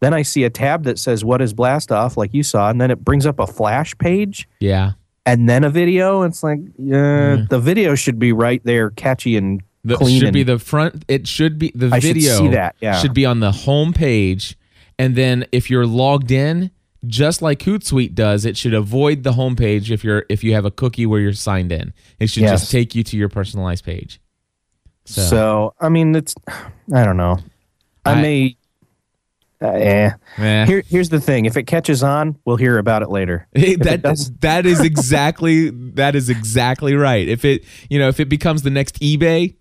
Then 0.00 0.12
I 0.14 0.22
see 0.22 0.44
a 0.44 0.50
tab 0.50 0.84
that 0.84 0.98
says 0.98 1.24
"What 1.24 1.40
is 1.40 1.52
Blast 1.54 1.90
Off?" 1.92 2.16
like 2.16 2.34
you 2.34 2.42
saw, 2.42 2.68
and 2.70 2.80
then 2.80 2.90
it 2.90 3.04
brings 3.04 3.26
up 3.26 3.38
a 3.38 3.46
flash 3.46 3.96
page 3.98 4.48
Yeah. 4.60 4.92
and 5.24 5.48
then 5.48 5.64
a 5.64 5.70
video. 5.70 6.22
It's 6.22 6.42
like, 6.42 6.58
yeah, 6.78 6.96
mm-hmm. 7.36 7.44
the 7.46 7.58
video 7.58 7.94
should 7.94 8.18
be 8.18 8.32
right 8.32 8.60
there, 8.64 8.90
catchy 8.90 9.36
and 9.36 9.62
The, 9.84 9.96
clean. 9.96 10.20
should 10.20 10.34
be 10.34 10.42
the 10.42 10.58
front. 10.58 11.04
It 11.08 11.26
should 11.26 11.58
be 11.58 11.72
the 11.74 11.88
I 11.92 11.98
should 11.98 12.14
video. 12.14 12.36
see 12.38 12.48
that, 12.48 12.76
yeah. 12.80 12.98
should 12.98 13.14
be 13.14 13.24
on 13.24 13.40
the 13.40 13.52
home 13.52 13.92
page, 13.94 14.56
and 14.98 15.14
then 15.16 15.46
if 15.52 15.70
you're 15.70 15.86
logged 15.86 16.30
in, 16.30 16.70
just 17.06 17.42
like 17.42 17.60
Hootsuite 17.60 18.14
does, 18.14 18.44
it 18.44 18.56
should 18.56 18.74
avoid 18.74 19.22
the 19.22 19.32
homepage 19.32 19.90
if 19.90 20.02
you're 20.04 20.24
if 20.28 20.42
you 20.44 20.54
have 20.54 20.64
a 20.64 20.70
cookie 20.70 21.06
where 21.06 21.20
you're 21.20 21.32
signed 21.32 21.72
in. 21.72 21.92
It 22.18 22.28
should 22.28 22.42
Yes. 22.42 22.60
just 22.60 22.70
take 22.72 22.94
you 22.94 23.02
to 23.04 23.16
your 23.16 23.28
personalized 23.28 23.84
page. 23.84 24.20
So, 25.04 25.22
So 25.22 25.74
I 25.80 25.88
mean, 25.88 26.14
it's 26.16 26.34
I 26.94 27.04
don't 27.04 27.16
know. 27.16 27.38
I, 28.04 28.12
I- 28.12 28.22
may. 28.22 28.56
Uh, 29.62 29.68
eh. 29.68 30.10
eh. 30.36 30.66
Here, 30.66 30.82
here's 30.86 31.08
the 31.08 31.20
thing. 31.20 31.46
If 31.46 31.56
it 31.56 31.62
catches 31.62 32.02
on, 32.02 32.38
we'll 32.44 32.56
hear 32.56 32.76
about 32.78 33.02
it 33.02 33.08
later. 33.08 33.48
Hey, 33.56 33.72
If 33.72 33.86
it 33.86 34.02
that 34.02 34.30
that 34.40 34.66
is 34.66 34.80
exactly 34.80 35.70
that 35.94 36.14
is 36.14 36.28
exactly 36.28 36.94
right. 36.94 37.26
If 37.26 37.44
it 37.44 37.64
you 37.88 37.98
know 37.98 38.08
if 38.08 38.20
it 38.20 38.28
becomes 38.28 38.62
the 38.62 38.70
next 38.70 39.00
eBay 39.00 39.54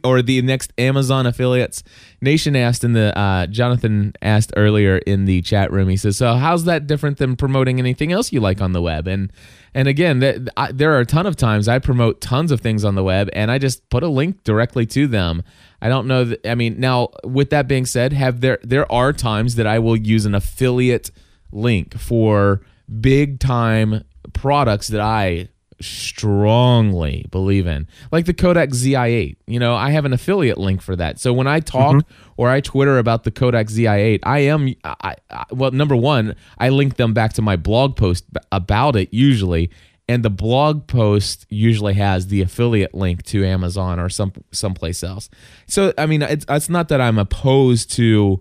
or 0.04 0.20
the 0.20 0.42
next 0.42 0.72
Amazon 0.78 1.26
affiliates, 1.26 1.84
Nation 2.20 2.56
asked 2.56 2.82
in 2.82 2.92
the 2.92 3.16
uh, 3.16 3.46
Jonathan 3.46 4.14
asked 4.20 4.52
earlier 4.56 4.98
in 4.98 5.26
the 5.26 5.42
chat 5.42 5.70
room. 5.70 5.88
He 5.88 5.96
says, 5.96 6.16
"So 6.16 6.34
how's 6.34 6.64
that 6.64 6.88
different 6.88 7.18
than 7.18 7.36
promoting 7.36 7.78
anything 7.78 8.10
else 8.10 8.32
you 8.32 8.40
like 8.40 8.60
on 8.60 8.72
the 8.72 8.82
web?" 8.82 9.06
And 9.06 9.32
and 9.76 9.88
again, 9.88 10.48
I, 10.56 10.72
there 10.72 10.94
are 10.94 11.00
a 11.00 11.04
ton 11.04 11.26
of 11.26 11.36
times 11.36 11.68
I 11.68 11.78
promote 11.80 12.22
tons 12.22 12.50
of 12.50 12.62
things 12.62 12.82
on 12.82 12.94
the 12.94 13.04
web, 13.04 13.28
and 13.34 13.50
I 13.50 13.58
just 13.58 13.86
put 13.90 14.02
a 14.02 14.08
link 14.08 14.42
directly 14.42 14.86
to 14.86 15.06
them. 15.06 15.42
I 15.82 15.90
don't 15.90 16.06
know. 16.06 16.34
I 16.46 16.54
mean, 16.54 16.80
now 16.80 17.10
with 17.24 17.50
that 17.50 17.68
being 17.68 17.84
said, 17.84 18.14
have 18.14 18.40
there 18.40 18.58
there 18.62 18.90
are 18.90 19.12
times 19.12 19.56
that 19.56 19.66
I 19.66 19.78
will 19.78 19.94
use 19.94 20.24
an 20.24 20.34
affiliate 20.34 21.10
link 21.52 21.98
for 21.98 22.62
big 23.02 23.38
time 23.38 24.02
products 24.32 24.88
that 24.88 25.02
I 25.02 25.48
strongly 25.80 27.26
believe 27.30 27.66
in, 27.66 27.86
like 28.12 28.26
the 28.26 28.34
Kodak 28.34 28.70
ZI8. 28.70 29.36
You 29.46 29.58
know, 29.58 29.74
I 29.74 29.90
have 29.90 30.04
an 30.04 30.12
affiliate 30.12 30.58
link 30.58 30.82
for 30.82 30.96
that. 30.96 31.18
So 31.18 31.32
when 31.32 31.46
I 31.46 31.60
talk 31.60 31.96
mm-hmm. 31.96 32.32
or 32.36 32.48
I 32.48 32.60
Twitter 32.60 32.98
about 32.98 33.24
the 33.24 33.30
Kodak 33.30 33.68
ZI8, 33.68 34.20
I 34.22 34.38
am, 34.40 34.74
I, 34.84 35.16
I, 35.30 35.44
well, 35.50 35.70
number 35.70 35.96
one, 35.96 36.34
I 36.58 36.70
link 36.70 36.96
them 36.96 37.14
back 37.14 37.32
to 37.34 37.42
my 37.42 37.56
blog 37.56 37.96
post 37.96 38.24
about 38.52 38.96
it 38.96 39.12
usually. 39.12 39.70
And 40.08 40.24
the 40.24 40.30
blog 40.30 40.86
post 40.86 41.46
usually 41.48 41.94
has 41.94 42.28
the 42.28 42.40
affiliate 42.40 42.94
link 42.94 43.24
to 43.24 43.44
Amazon 43.44 43.98
or 43.98 44.08
some 44.08 44.32
someplace 44.52 45.02
else. 45.02 45.28
So 45.66 45.92
I 45.98 46.06
mean, 46.06 46.22
it's, 46.22 46.46
it's 46.48 46.68
not 46.68 46.88
that 46.88 47.00
I'm 47.00 47.18
opposed 47.18 47.90
to 47.94 48.40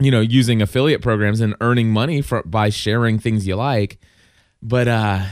you 0.00 0.10
know 0.10 0.20
using 0.20 0.60
affiliate 0.60 1.02
programs 1.02 1.40
and 1.40 1.54
earning 1.60 1.90
money 1.90 2.22
for 2.22 2.42
by 2.42 2.70
sharing 2.70 3.18
things 3.18 3.46
you 3.46 3.54
like 3.54 4.00
but 4.62 4.88
uh 4.88 5.24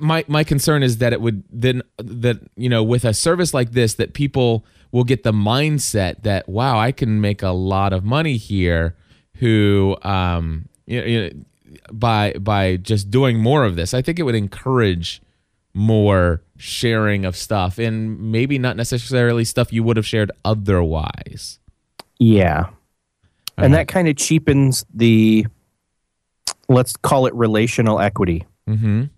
my 0.00 0.24
my 0.28 0.44
concern 0.44 0.82
is 0.82 0.98
that 0.98 1.12
it 1.12 1.20
would 1.20 1.42
then 1.50 1.82
that 1.98 2.38
you 2.56 2.68
know 2.68 2.82
with 2.82 3.04
a 3.04 3.14
service 3.14 3.54
like 3.54 3.72
this 3.72 3.94
that 3.94 4.14
people 4.14 4.64
will 4.92 5.04
get 5.04 5.22
the 5.22 5.32
mindset 5.32 6.22
that 6.22 6.48
wow 6.48 6.78
I 6.78 6.92
can 6.92 7.20
make 7.20 7.42
a 7.42 7.50
lot 7.50 7.92
of 7.92 8.04
money 8.04 8.36
here 8.36 8.96
who 9.36 9.96
um 10.02 10.68
you 10.86 11.00
know, 11.00 11.06
you 11.06 11.20
know 11.20 11.30
by 11.92 12.32
by 12.34 12.76
just 12.76 13.10
doing 13.10 13.38
more 13.38 13.64
of 13.64 13.76
this 13.76 13.94
I 13.94 14.02
think 14.02 14.18
it 14.18 14.22
would 14.24 14.34
encourage 14.34 15.22
more 15.72 16.42
sharing 16.56 17.24
of 17.24 17.36
stuff 17.36 17.78
and 17.78 18.30
maybe 18.30 18.58
not 18.58 18.76
necessarily 18.76 19.44
stuff 19.44 19.72
you 19.72 19.82
would 19.82 19.96
have 19.96 20.06
shared 20.06 20.30
otherwise 20.44 21.58
Yeah, 22.18 22.68
and 23.56 23.74
that 23.74 23.88
kind 23.88 24.08
of 24.08 24.16
cheapens 24.16 24.84
the. 24.92 25.46
Let's 26.68 26.96
call 26.96 27.26
it 27.26 27.34
relational 27.34 28.00
equity. 28.00 28.46
Mhm 28.68 29.10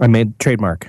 I 0.00 0.06
made 0.06 0.38
trademark. 0.38 0.88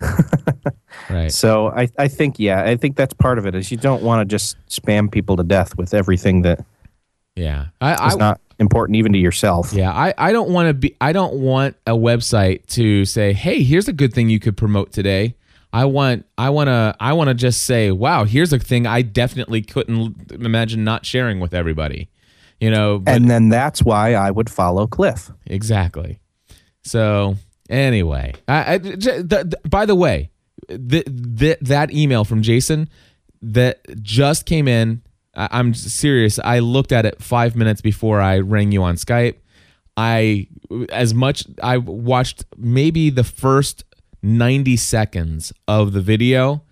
right 1.10 1.30
So 1.32 1.68
I, 1.68 1.88
I 1.98 2.08
think 2.08 2.38
yeah, 2.38 2.62
I 2.62 2.76
think 2.76 2.96
that's 2.96 3.14
part 3.14 3.38
of 3.38 3.46
it. 3.46 3.54
Is 3.54 3.70
you 3.70 3.76
don't 3.76 4.02
want 4.02 4.20
to 4.20 4.24
just 4.36 4.56
spam 4.68 5.10
people 5.10 5.36
to 5.36 5.44
death 5.44 5.76
with 5.76 5.94
everything 5.94 6.42
that 6.42 6.64
yeah 7.36 7.66
I, 7.80 8.06
is 8.08 8.14
I 8.14 8.18
not 8.18 8.40
important 8.58 8.96
even 8.96 9.12
to 9.12 9.18
yourself. 9.18 9.72
Yeah, 9.72 9.92
I, 9.92 10.14
I 10.18 10.32
don't 10.32 10.50
want 10.50 10.68
to 10.68 10.74
be 10.74 10.96
I 11.00 11.12
don't 11.12 11.34
want 11.40 11.76
a 11.86 11.92
website 11.92 12.66
to 12.68 13.04
say, 13.04 13.32
"Hey, 13.32 13.62
here's 13.62 13.88
a 13.88 13.92
good 13.92 14.12
thing 14.12 14.28
you 14.28 14.40
could 14.40 14.56
promote 14.56 14.92
today." 14.92 15.34
I 15.72 15.84
want 15.84 16.26
I 16.38 16.50
want 16.50 16.68
to 16.68 16.96
I 16.98 17.12
want 17.12 17.28
to 17.28 17.34
just 17.34 17.64
say, 17.64 17.90
"Wow, 17.90 18.24
here's 18.24 18.52
a 18.52 18.58
thing 18.58 18.86
I 18.86 19.02
definitely 19.02 19.62
couldn't 19.62 20.32
imagine 20.32 20.82
not 20.84 21.06
sharing 21.06 21.40
with 21.40 21.54
everybody." 21.54 22.08
You 22.60 22.70
know, 22.70 22.98
but 22.98 23.14
And 23.14 23.30
then 23.30 23.48
that's 23.50 23.82
why 23.82 24.14
I 24.14 24.30
would 24.32 24.50
follow 24.50 24.86
Cliff. 24.88 25.30
exactly. 25.46 26.18
So, 26.88 27.36
anyway, 27.68 28.34
the, 28.46 29.56
the- 29.62 29.68
by 29.68 29.86
the 29.86 29.94
way, 29.94 30.30
th- 30.68 31.06
th- 31.38 31.58
that 31.60 31.92
email 31.92 32.24
from 32.24 32.42
Jason 32.42 32.88
that 33.42 33.80
just 34.02 34.46
came 34.46 34.66
in, 34.68 35.02
I, 35.34 35.48
I'm 35.52 35.74
serious. 35.74 36.38
I 36.42 36.58
looked 36.60 36.92
at 36.92 37.04
it 37.06 37.22
5 37.22 37.56
minutes 37.56 37.80
before 37.80 38.20
I 38.20 38.38
rang 38.38 38.72
you 38.72 38.82
on 38.82 38.96
Skype. 38.96 39.36
I 39.96 40.46
as 40.90 41.12
much 41.12 41.44
I 41.62 41.78
watched 41.78 42.44
maybe 42.56 43.10
the 43.10 43.24
first 43.24 43.84
90 44.22 44.76
seconds 44.76 45.52
of 45.66 45.92
the 45.92 46.00
video 46.00 46.62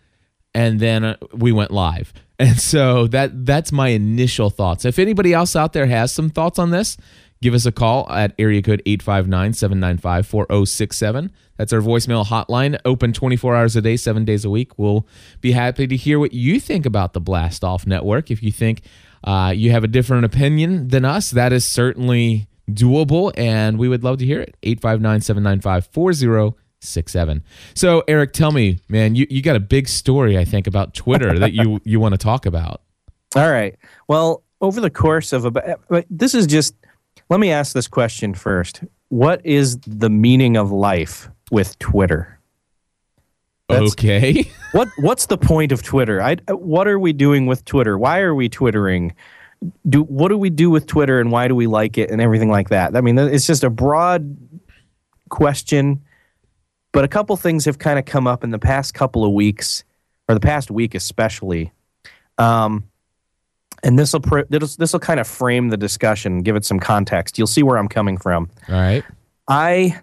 and 0.55 0.79
then 0.79 1.05
uh, 1.05 1.17
we 1.33 1.53
went 1.53 1.71
live. 1.71 2.13
And 2.39 2.61
so 2.61 3.07
that 3.07 3.47
that's 3.47 3.73
my 3.73 3.89
initial 3.89 4.51
thoughts. 4.51 4.85
If 4.85 4.99
anybody 4.99 5.33
else 5.33 5.57
out 5.57 5.73
there 5.73 5.87
has 5.87 6.13
some 6.13 6.29
thoughts 6.29 6.59
on 6.59 6.71
this, 6.71 6.99
give 7.43 7.55
us 7.55 7.67
a 7.67 7.73
call 7.73 8.09
at 8.11 8.33
area 8.39 8.63
code 8.63 8.83
859-795-4067. 8.87 11.31
That's 11.57 11.73
our 11.73 11.81
voicemail 11.81 12.27
hotline, 12.27 12.79
open 12.85 13.13
24 13.13 13.57
hours 13.57 13.75
a 13.77 13.81
day, 13.81 13.97
7 13.97 14.25
days 14.25 14.45
a 14.45 14.51
week. 14.51 14.79
We'll 14.79 15.07
be 15.41 15.53
happy 15.53 15.87
to 15.87 15.97
hear 15.97 16.19
what 16.19 16.35
you 16.35 16.61
think 16.61 16.85
about 16.85 17.15
the 17.15 17.21
Blast 17.21 17.65
Off 17.65 17.87
network. 17.87 18.31
If 18.31 18.43
you 18.43 18.53
think 18.53 18.83
uh, 19.25 19.55
you 19.57 19.71
have 19.71 19.85
a 19.85 19.89
different 19.89 20.25
opinion 20.25 20.89
than 20.89 21.05
us, 21.05 21.31
that 21.31 21.53
is 21.53 21.65
certainly 21.67 22.49
doable 22.71 23.33
and 23.37 23.79
we 23.79 23.89
would 23.89 24.05
love 24.05 24.19
to 24.19 24.27
hear 24.27 24.41
it. 24.41 24.57
859-795-4067. 24.63 27.43
So, 27.75 28.03
Erik, 28.07 28.33
tell 28.33 28.53
me, 28.53 28.79
man, 28.89 29.15
you, 29.15 29.27
you 29.31 29.43
got 29.43 29.57
a 29.57 29.61
big 29.61 29.89
story 29.89 30.39
I 30.39 30.45
think 30.45 30.67
about 30.67 30.95
Twitter 30.95 31.39
that 31.39 31.53
you 31.53 31.81
you 31.85 32.01
want 32.01 32.15
to 32.15 32.19
talk 32.19 32.47
about. 32.47 32.83
All 33.35 33.51
right. 33.51 33.77
Well, 34.09 34.45
over 34.61 34.81
the 34.81 34.91
course 34.91 35.33
of 35.33 35.45
about 35.45 35.81
this 36.11 36.35
is 36.35 36.47
just 36.47 36.75
let 37.29 37.41
me 37.41 37.51
ask 37.51 37.73
this 37.73 37.89
question 37.89 38.35
first. 38.35 38.83
What 39.09 39.45
is 39.45 39.79
the 39.87 40.11
meaning 40.11 40.57
of 40.57 40.71
life 40.71 41.31
with 41.51 41.79
Twitter? 41.79 42.39
That's- 43.69 43.93
okay. 43.93 44.51
What 44.73 44.89
what's 44.99 45.27
the 45.27 45.39
point 45.39 45.73
of 45.73 45.83
Twitter? 45.83 46.21
I 46.21 46.37
what 46.51 46.87
are 46.87 46.99
we 46.99 47.15
doing 47.15 47.47
with 47.47 47.65
Twitter? 47.65 47.97
Why 47.97 48.21
are 48.21 48.35
we 48.35 48.51
twittering? 48.51 49.15
Do 49.89 50.03
what 50.03 50.29
do 50.29 50.37
we 50.37 50.51
do 50.51 50.69
with 50.69 50.87
Twitter 50.87 51.19
and 51.19 51.33
why 51.33 51.49
do 51.49 51.55
we 51.55 51.67
like 51.67 51.97
it 51.97 52.11
and 52.11 52.21
everything 52.21 52.51
like 52.51 52.69
that? 52.69 52.95
I 52.95 53.01
mean, 53.01 53.17
it's 53.17 53.47
just 53.47 53.65
a 53.65 53.71
broad 53.71 54.37
question, 55.31 56.03
but 56.93 57.05
a 57.05 57.09
couple 57.09 57.35
things 57.39 57.65
have 57.65 57.79
kind 57.79 57.99
of 57.99 58.05
come 58.05 58.27
up 58.27 58.45
in 58.45 58.51
the 58.51 58.59
past 58.59 58.93
couple 58.93 59.25
of 59.25 59.33
weeks, 59.33 59.83
or 60.29 60.35
the 60.35 60.41
past 60.41 60.71
week 60.71 60.95
especially. 60.95 61.73
Um, 62.37 62.85
and 63.83 63.99
this 63.99 64.13
will 64.13 64.23
this 64.49 64.93
will 64.93 65.01
kind 65.01 65.21
of 65.21 65.27
frame 65.27 65.69
the 65.69 65.77
discussion, 65.77 66.43
give 66.43 66.57
it 66.57 66.65
some 66.65 66.81
context. 66.81 67.39
You'll 67.39 67.47
see 67.47 67.63
where 67.63 67.77
I'm 67.77 67.89
coming 67.89 68.17
from. 68.17 68.51
All 68.69 68.75
right. 68.75 69.05
I 69.49 70.01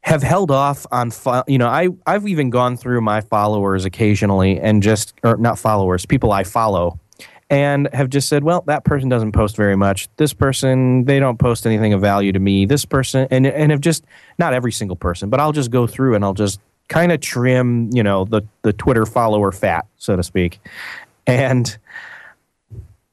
have 0.00 0.22
held 0.22 0.50
off 0.50 0.86
on 0.92 1.10
you 1.46 1.58
know 1.58 1.68
I 1.68 1.88
I've 2.06 2.28
even 2.28 2.50
gone 2.50 2.76
through 2.76 3.00
my 3.00 3.20
followers 3.20 3.84
occasionally 3.84 4.60
and 4.60 4.82
just 4.82 5.14
or 5.22 5.36
not 5.38 5.58
followers 5.58 6.04
people 6.04 6.30
I 6.30 6.44
follow 6.44 7.00
and 7.48 7.88
have 7.94 8.10
just 8.10 8.28
said 8.28 8.44
well 8.44 8.62
that 8.66 8.84
person 8.84 9.08
doesn't 9.08 9.32
post 9.32 9.56
very 9.56 9.76
much 9.76 10.08
this 10.16 10.34
person 10.34 11.06
they 11.06 11.18
don't 11.18 11.38
post 11.38 11.66
anything 11.66 11.94
of 11.94 12.02
value 12.02 12.32
to 12.32 12.38
me 12.38 12.66
this 12.66 12.84
person 12.84 13.26
and 13.30 13.46
and 13.46 13.70
have 13.70 13.80
just 13.80 14.04
not 14.38 14.52
every 14.52 14.72
single 14.72 14.96
person 14.96 15.30
but 15.30 15.40
I'll 15.40 15.52
just 15.52 15.70
go 15.70 15.86
through 15.86 16.16
and 16.16 16.22
I'll 16.22 16.34
just 16.34 16.60
kind 16.88 17.12
of 17.12 17.20
trim, 17.20 17.90
you 17.92 18.02
know, 18.02 18.24
the 18.24 18.42
the 18.62 18.72
Twitter 18.72 19.06
follower 19.06 19.52
fat, 19.52 19.86
so 19.96 20.16
to 20.16 20.22
speak. 20.22 20.60
And 21.26 21.76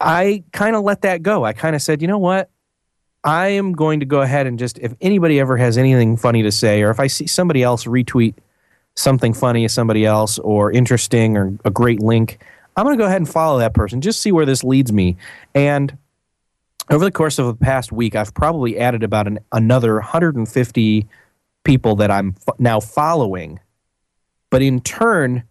I 0.01 0.43
kind 0.51 0.75
of 0.75 0.83
let 0.83 1.01
that 1.01 1.21
go. 1.21 1.45
I 1.45 1.53
kind 1.53 1.75
of 1.75 1.81
said, 1.81 2.01
you 2.01 2.07
know 2.07 2.17
what? 2.17 2.49
I 3.23 3.49
am 3.49 3.73
going 3.73 3.99
to 3.99 4.05
go 4.05 4.21
ahead 4.21 4.47
and 4.47 4.57
just, 4.57 4.79
if 4.79 4.93
anybody 4.99 5.39
ever 5.39 5.57
has 5.57 5.77
anything 5.77 6.17
funny 6.17 6.41
to 6.43 6.51
say, 6.51 6.81
or 6.81 6.89
if 6.89 6.99
I 6.99 7.07
see 7.07 7.27
somebody 7.27 7.61
else 7.61 7.85
retweet 7.85 8.33
something 8.95 9.33
funny 9.33 9.63
as 9.63 9.73
somebody 9.73 10.05
else, 10.05 10.39
or 10.39 10.71
interesting, 10.71 11.37
or 11.37 11.57
a 11.63 11.69
great 11.69 11.99
link, 12.01 12.43
I'm 12.75 12.85
going 12.85 12.97
to 12.97 13.01
go 13.01 13.05
ahead 13.05 13.21
and 13.21 13.29
follow 13.29 13.59
that 13.59 13.73
person, 13.73 14.01
just 14.01 14.21
see 14.21 14.31
where 14.31 14.45
this 14.45 14.63
leads 14.63 14.91
me. 14.91 15.17
And 15.53 15.97
over 16.89 17.05
the 17.05 17.11
course 17.11 17.37
of 17.37 17.45
the 17.45 17.53
past 17.53 17.91
week, 17.91 18.15
I've 18.15 18.33
probably 18.33 18.77
added 18.79 19.03
about 19.03 19.27
an, 19.27 19.39
another 19.51 19.95
150 19.95 21.07
people 21.63 21.95
that 21.97 22.09
I'm 22.09 22.35
f- 22.47 22.59
now 22.59 22.79
following. 22.79 23.59
But 24.49 24.61
in 24.61 24.81
turn, 24.81 25.43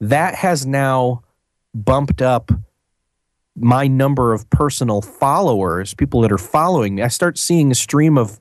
that 0.00 0.36
has 0.36 0.64
now 0.64 1.22
bumped 1.74 2.22
up 2.22 2.52
my 3.60 3.86
number 3.86 4.32
of 4.32 4.48
personal 4.50 5.02
followers, 5.02 5.94
people 5.94 6.20
that 6.22 6.32
are 6.32 6.38
following 6.38 6.96
me. 6.96 7.02
I 7.02 7.08
start 7.08 7.38
seeing 7.38 7.70
a 7.70 7.74
stream 7.74 8.18
of 8.18 8.40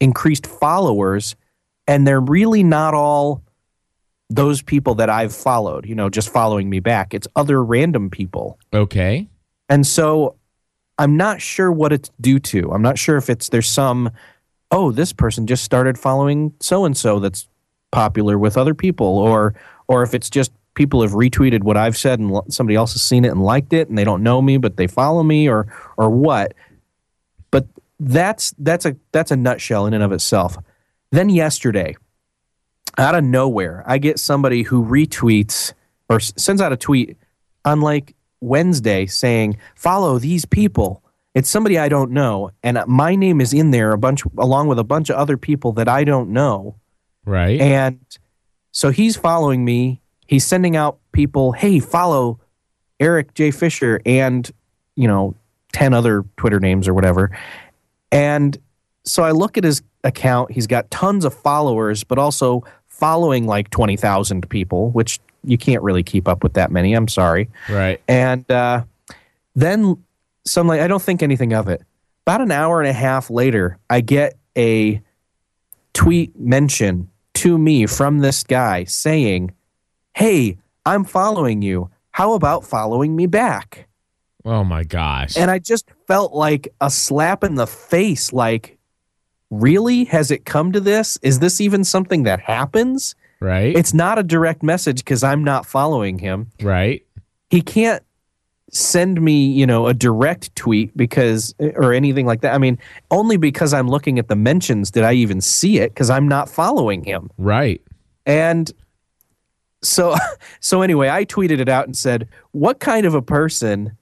increased 0.00 0.46
followers, 0.46 1.36
and 1.86 2.06
they're 2.06 2.20
really 2.20 2.62
not 2.62 2.94
all 2.94 3.42
those 4.30 4.62
people 4.62 4.94
that 4.96 5.10
I've 5.10 5.34
followed, 5.34 5.86
you 5.86 5.94
know, 5.94 6.08
just 6.08 6.30
following 6.32 6.68
me 6.68 6.80
back. 6.80 7.14
It's 7.14 7.28
other 7.36 7.62
random 7.62 8.10
people. 8.10 8.58
Okay. 8.72 9.28
And 9.68 9.86
so 9.86 10.36
I'm 10.98 11.16
not 11.16 11.40
sure 11.40 11.70
what 11.70 11.92
it's 11.92 12.10
due 12.20 12.38
to. 12.38 12.72
I'm 12.72 12.82
not 12.82 12.98
sure 12.98 13.16
if 13.16 13.28
it's 13.28 13.48
there's 13.48 13.68
some, 13.68 14.10
oh, 14.70 14.92
this 14.92 15.12
person 15.12 15.46
just 15.46 15.64
started 15.64 15.98
following 15.98 16.54
so 16.60 16.84
and 16.84 16.96
so 16.96 17.18
that's 17.18 17.48
popular 17.92 18.38
with 18.38 18.56
other 18.56 18.74
people, 18.74 19.06
or 19.06 19.54
or 19.88 20.02
if 20.02 20.14
it's 20.14 20.30
just 20.30 20.52
people 20.74 21.02
have 21.02 21.12
retweeted 21.12 21.62
what 21.62 21.76
I've 21.76 21.96
said 21.96 22.18
and 22.18 22.40
somebody 22.52 22.76
else 22.76 22.92
has 22.92 23.02
seen 23.02 23.24
it 23.24 23.28
and 23.28 23.42
liked 23.42 23.72
it 23.72 23.88
and 23.88 23.96
they 23.96 24.04
don't 24.04 24.22
know 24.22 24.42
me 24.42 24.58
but 24.58 24.76
they 24.76 24.86
follow 24.86 25.22
me 25.22 25.48
or 25.48 25.66
or 25.96 26.10
what. 26.10 26.54
But 27.50 27.66
that's 27.98 28.54
that's 28.58 28.84
a 28.84 28.96
that's 29.12 29.30
a 29.30 29.36
nutshell 29.36 29.86
in 29.86 29.94
and 29.94 30.02
of 30.02 30.12
itself. 30.12 30.56
Then 31.10 31.28
yesterday, 31.28 31.96
out 32.98 33.14
of 33.14 33.24
nowhere, 33.24 33.84
I 33.86 33.98
get 33.98 34.18
somebody 34.18 34.62
who 34.62 34.84
retweets 34.84 35.72
or 36.08 36.20
sends 36.20 36.60
out 36.60 36.72
a 36.72 36.76
tweet 36.76 37.16
on 37.64 37.80
like 37.80 38.14
Wednesday 38.40 39.06
saying, 39.06 39.56
"Follow 39.74 40.18
these 40.18 40.44
people." 40.44 41.02
It's 41.34 41.50
somebody 41.50 41.78
I 41.78 41.88
don't 41.88 42.12
know, 42.12 42.50
and 42.62 42.78
my 42.86 43.16
name 43.16 43.40
is 43.40 43.52
in 43.52 43.72
there 43.72 43.90
a 43.90 43.98
bunch 43.98 44.22
along 44.38 44.68
with 44.68 44.78
a 44.78 44.84
bunch 44.84 45.10
of 45.10 45.16
other 45.16 45.36
people 45.36 45.72
that 45.72 45.88
I 45.88 46.04
don't 46.04 46.30
know. 46.30 46.76
Right. 47.24 47.60
And 47.60 47.98
so 48.70 48.90
he's 48.90 49.16
following 49.16 49.64
me 49.64 50.00
he's 50.34 50.44
sending 50.44 50.76
out 50.76 50.98
people, 51.12 51.52
hey, 51.52 51.78
follow 51.78 52.40
Erik 52.98 53.34
J. 53.34 53.52
Fisher 53.52 54.00
and, 54.04 54.50
you 54.96 55.06
know, 55.06 55.34
10 55.72 55.94
other 55.94 56.24
Twitter 56.36 56.58
names 56.58 56.88
or 56.88 56.94
whatever. 56.94 57.36
And 58.10 58.58
so 59.04 59.22
I 59.22 59.30
look 59.30 59.56
at 59.56 59.64
his 59.64 59.82
account. 60.02 60.50
He's 60.50 60.66
got 60.66 60.90
tons 60.90 61.24
of 61.24 61.32
followers, 61.32 62.02
but 62.02 62.18
also 62.18 62.64
following 62.88 63.46
like 63.46 63.70
20,000 63.70 64.48
people, 64.50 64.90
which 64.90 65.20
you 65.44 65.56
can't 65.56 65.82
really 65.82 66.02
keep 66.02 66.26
up 66.26 66.42
with 66.42 66.54
that 66.54 66.72
many. 66.72 66.94
I'm 66.94 67.08
sorry. 67.08 67.48
Right. 67.68 68.00
And 68.08 68.48
uh, 68.50 68.84
then 69.54 70.02
some 70.44 70.66
like, 70.66 70.80
I 70.80 70.88
don't 70.88 71.02
think 71.02 71.22
anything 71.22 71.52
of 71.52 71.68
it. 71.68 71.82
About 72.26 72.40
an 72.40 72.50
hour 72.50 72.80
and 72.80 72.88
a 72.88 72.92
half 72.92 73.30
later, 73.30 73.78
I 73.88 74.00
get 74.00 74.36
a 74.56 75.00
tweet 75.92 76.38
mention 76.38 77.10
to 77.34 77.56
me 77.56 77.86
from 77.86 78.18
this 78.18 78.42
guy 78.42 78.84
saying, 78.84 79.52
hey, 80.14 80.58
I'm 80.86 81.04
following 81.04 81.62
you. 81.62 81.90
How 82.10 82.34
about 82.34 82.64
following 82.64 83.16
me 83.16 83.26
back? 83.26 83.88
Oh 84.44 84.62
my 84.62 84.84
gosh. 84.84 85.36
And 85.36 85.50
I 85.50 85.58
just 85.58 85.90
felt 86.06 86.32
like 86.32 86.68
a 86.80 86.90
slap 86.90 87.44
in 87.44 87.54
the 87.54 87.66
face 87.66 88.32
like, 88.32 88.78
really? 89.50 90.04
Has 90.04 90.30
it 90.30 90.44
come 90.44 90.72
to 90.72 90.80
this? 90.80 91.18
Is 91.22 91.38
this 91.38 91.60
even 91.60 91.82
something 91.84 92.24
that 92.24 92.40
happens? 92.40 93.14
Right. 93.40 93.76
It's 93.76 93.94
not 93.94 94.18
a 94.18 94.22
direct 94.22 94.62
message 94.62 94.98
because 94.98 95.22
I'm 95.22 95.44
not 95.44 95.66
following 95.66 96.18
him. 96.18 96.50
Right. 96.62 97.04
He 97.50 97.62
can't 97.62 98.02
send 98.70 99.20
me, 99.20 99.46
you 99.46 99.66
know, 99.66 99.86
a 99.86 99.94
direct 99.94 100.54
tweet 100.56 100.96
because 100.96 101.54
or 101.58 101.92
anything 101.92 102.26
like 102.26 102.40
that. 102.42 102.54
I 102.54 102.58
mean, 102.58 102.78
only 103.10 103.36
because 103.36 103.72
I'm 103.72 103.88
looking 103.88 104.18
at 104.18 104.28
the 104.28 104.36
mentions 104.36 104.90
did 104.90 105.04
I 105.04 105.14
even 105.14 105.40
see 105.40 105.78
it 105.78 105.90
because 105.90 106.10
I'm 106.10 106.28
not 106.28 106.48
following 106.48 107.04
him. 107.04 107.30
Right. 107.38 107.80
And 108.26 108.70
so 109.84 110.16
so 110.60 110.82
anyway, 110.82 111.08
I 111.08 111.24
tweeted 111.24 111.60
it 111.60 111.68
out 111.68 111.86
and 111.86 111.96
said, 111.96 112.28
"What 112.52 112.80
kind 112.80 113.06
of 113.06 113.14
a 113.14 113.22
person 113.22 113.96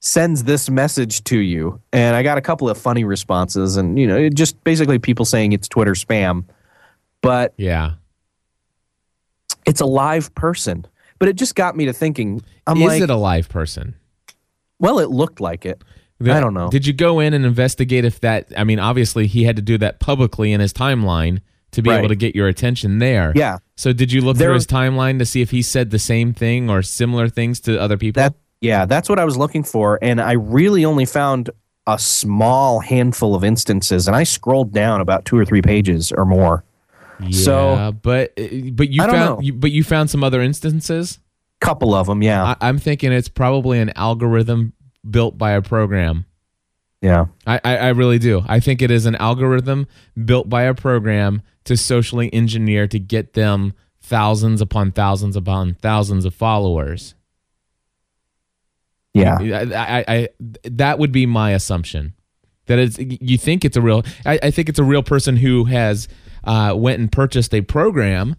sends 0.00 0.44
this 0.44 0.70
message 0.70 1.24
to 1.24 1.38
you?" 1.38 1.80
And 1.92 2.16
I 2.16 2.22
got 2.22 2.38
a 2.38 2.40
couple 2.42 2.68
of 2.70 2.78
funny 2.78 3.04
responses, 3.04 3.76
and 3.76 3.98
you 3.98 4.06
know, 4.06 4.28
just 4.28 4.62
basically 4.64 4.98
people 4.98 5.24
saying 5.24 5.52
it's 5.52 5.68
Twitter 5.68 5.92
spam. 5.92 6.44
But 7.22 7.54
yeah, 7.56 7.94
it's 9.66 9.80
a 9.80 9.86
live 9.86 10.34
person. 10.34 10.86
But 11.18 11.28
it 11.28 11.36
just 11.36 11.54
got 11.54 11.76
me 11.76 11.86
to 11.86 11.92
thinking. 11.92 12.42
I'm 12.66 12.76
is 12.78 12.86
like, 12.88 13.02
it 13.02 13.10
a 13.10 13.16
live 13.16 13.48
person? 13.48 13.94
Well, 14.78 14.98
it 14.98 15.10
looked 15.10 15.40
like 15.40 15.64
it. 15.64 15.82
The- 16.18 16.32
I 16.32 16.40
don't 16.40 16.54
know. 16.54 16.68
Did 16.68 16.86
you 16.86 16.92
go 16.92 17.20
in 17.20 17.32
and 17.34 17.44
investigate 17.44 18.04
if 18.04 18.20
that? 18.20 18.48
I 18.56 18.64
mean, 18.64 18.78
obviously 18.78 19.26
he 19.26 19.44
had 19.44 19.56
to 19.56 19.62
do 19.62 19.78
that 19.78 19.98
publicly 20.00 20.52
in 20.52 20.60
his 20.60 20.72
timeline 20.72 21.40
to 21.72 21.82
be 21.82 21.90
Right. 21.90 21.98
able 21.98 22.08
to 22.08 22.16
get 22.16 22.34
your 22.34 22.48
attention 22.48 22.98
there. 22.98 23.32
Yeah. 23.34 23.58
So 23.76 23.92
did 23.92 24.10
you 24.12 24.20
look 24.22 24.36
There- 24.36 24.48
through 24.48 24.54
his 24.54 24.66
timeline 24.66 25.18
to 25.18 25.26
see 25.26 25.42
if 25.42 25.50
he 25.50 25.62
said 25.62 25.90
the 25.90 25.98
same 25.98 26.32
thing 26.32 26.70
or 26.70 26.82
similar 26.82 27.28
things 27.28 27.60
to 27.60 27.78
other 27.80 27.96
people? 27.96 28.20
That 28.22 28.34
yeah, 28.60 28.86
that's 28.86 29.08
what 29.08 29.18
I 29.18 29.24
was 29.24 29.36
looking 29.36 29.62
for, 29.62 29.98
and 30.00 30.20
I 30.20 30.32
really 30.32 30.84
only 30.84 31.04
found 31.04 31.50
a 31.86 31.98
small 31.98 32.80
handful 32.80 33.34
of 33.34 33.44
instances, 33.44 34.06
and 34.08 34.16
I 34.16 34.24
scrolled 34.24 34.72
down 34.72 35.00
about 35.00 35.24
two 35.24 35.36
or 35.38 35.44
three 35.44 35.62
pages 35.62 36.10
or 36.10 36.24
more. 36.24 36.64
yeah, 37.20 37.30
so- 37.30 37.94
but 38.02 38.32
uh, 38.38 38.70
but 38.72 38.88
you 38.88 39.02
found 39.02 39.44
you, 39.44 39.52
but 39.52 39.70
you 39.72 39.84
found 39.84 40.10
some 40.10 40.24
other 40.24 40.40
instances. 40.40 41.18
Couple 41.60 41.94
of 41.94 42.06
them, 42.06 42.22
yeah, 42.22 42.44
I, 42.60 42.68
I'm 42.68 42.78
thinking 42.78 43.12
it's 43.12 43.28
probably 43.28 43.78
an 43.78 43.90
algorithm 43.96 44.72
built 45.08 45.38
by 45.38 45.52
a 45.52 45.62
program. 45.62 46.24
yeah. 47.00 47.26
I, 47.46 47.60
I, 47.64 47.76
I 47.76 47.88
really 47.90 48.18
do. 48.18 48.42
I 48.46 48.58
think 48.60 48.82
it 48.82 48.90
is 48.90 49.06
an 49.06 49.14
algorithm 49.16 49.86
built 50.22 50.48
by 50.50 50.62
a 50.64 50.74
program 50.74 51.40
to 51.66 51.76
socially 51.76 52.32
engineer 52.32 52.86
to 52.88 52.98
get 52.98 53.34
them 53.34 53.74
thousands 54.00 54.60
upon 54.60 54.92
thousands 54.92 55.36
upon 55.36 55.74
thousands 55.74 56.24
of 56.24 56.34
followers. 56.34 57.14
Yeah. 59.12 59.38
I, 59.38 59.64
I, 59.74 60.04
I 60.08 60.28
that 60.64 60.98
would 60.98 61.12
be 61.12 61.26
my 61.26 61.52
assumption. 61.52 62.14
That 62.66 62.78
it's 62.78 62.98
you 62.98 63.38
think 63.38 63.64
it's 63.64 63.76
a 63.76 63.80
real. 63.80 64.02
I, 64.24 64.38
I 64.42 64.50
think 64.50 64.68
it's 64.68 64.78
a 64.78 64.84
real 64.84 65.02
person 65.02 65.36
who 65.36 65.64
has 65.64 66.08
uh, 66.44 66.74
went 66.76 67.00
and 67.00 67.10
purchased 67.10 67.54
a 67.54 67.60
program 67.60 68.36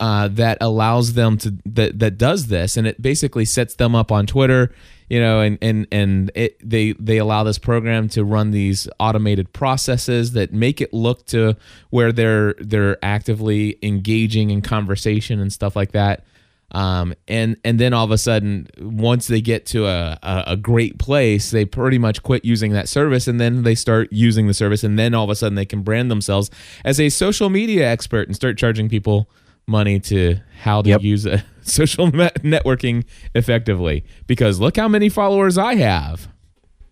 uh, 0.00 0.28
that 0.28 0.58
allows 0.60 1.14
them 1.14 1.38
to 1.38 1.54
that 1.66 1.98
that 1.98 2.18
does 2.18 2.46
this, 2.48 2.76
and 2.76 2.86
it 2.86 3.00
basically 3.00 3.44
sets 3.44 3.74
them 3.74 3.94
up 3.94 4.12
on 4.12 4.26
Twitter, 4.26 4.72
you 5.08 5.20
know, 5.20 5.40
and 5.40 5.58
and 5.62 5.86
and 5.90 6.30
it, 6.34 6.56
they 6.68 6.92
they 6.92 7.18
allow 7.18 7.44
this 7.44 7.58
program 7.58 8.08
to 8.10 8.24
run 8.24 8.50
these 8.50 8.88
automated 9.00 9.52
processes 9.52 10.32
that 10.32 10.52
make 10.52 10.80
it 10.80 10.92
look 10.92 11.26
to 11.26 11.56
where 11.90 12.12
they're 12.12 12.54
they're 12.54 12.98
actively 13.02 13.78
engaging 13.82 14.50
in 14.50 14.62
conversation 14.62 15.40
and 15.40 15.52
stuff 15.52 15.74
like 15.74 15.92
that. 15.92 16.24
Um, 16.72 17.14
and 17.26 17.56
and 17.64 17.80
then 17.80 17.94
all 17.94 18.04
of 18.04 18.10
a 18.10 18.18
sudden, 18.18 18.68
once 18.78 19.26
they 19.26 19.40
get 19.40 19.64
to 19.66 19.86
a, 19.86 20.18
a, 20.22 20.44
a 20.48 20.56
great 20.56 20.98
place, 20.98 21.50
they 21.50 21.64
pretty 21.64 21.96
much 21.96 22.22
quit 22.22 22.44
using 22.44 22.72
that 22.72 22.88
service, 22.88 23.26
and 23.26 23.40
then 23.40 23.62
they 23.62 23.74
start 23.74 24.08
using 24.12 24.46
the 24.48 24.54
service, 24.54 24.84
and 24.84 24.98
then 24.98 25.14
all 25.14 25.24
of 25.24 25.30
a 25.30 25.34
sudden 25.34 25.54
they 25.54 25.64
can 25.64 25.82
brand 25.82 26.10
themselves 26.10 26.50
as 26.84 27.00
a 27.00 27.08
social 27.08 27.48
media 27.48 27.88
expert 27.88 28.28
and 28.28 28.36
start 28.36 28.58
charging 28.58 28.88
people 28.88 29.30
money 29.68 30.00
to 30.00 30.36
how 30.62 30.82
to 30.82 30.88
Yep. 30.88 31.02
use 31.02 31.26
a 31.26 31.44
social 31.62 32.10
networking 32.10 33.04
effectively. 33.34 34.04
Because 34.26 34.58
look 34.60 34.76
how 34.76 34.88
many 34.88 35.08
followers 35.08 35.58
I 35.58 35.74
have. 35.76 36.28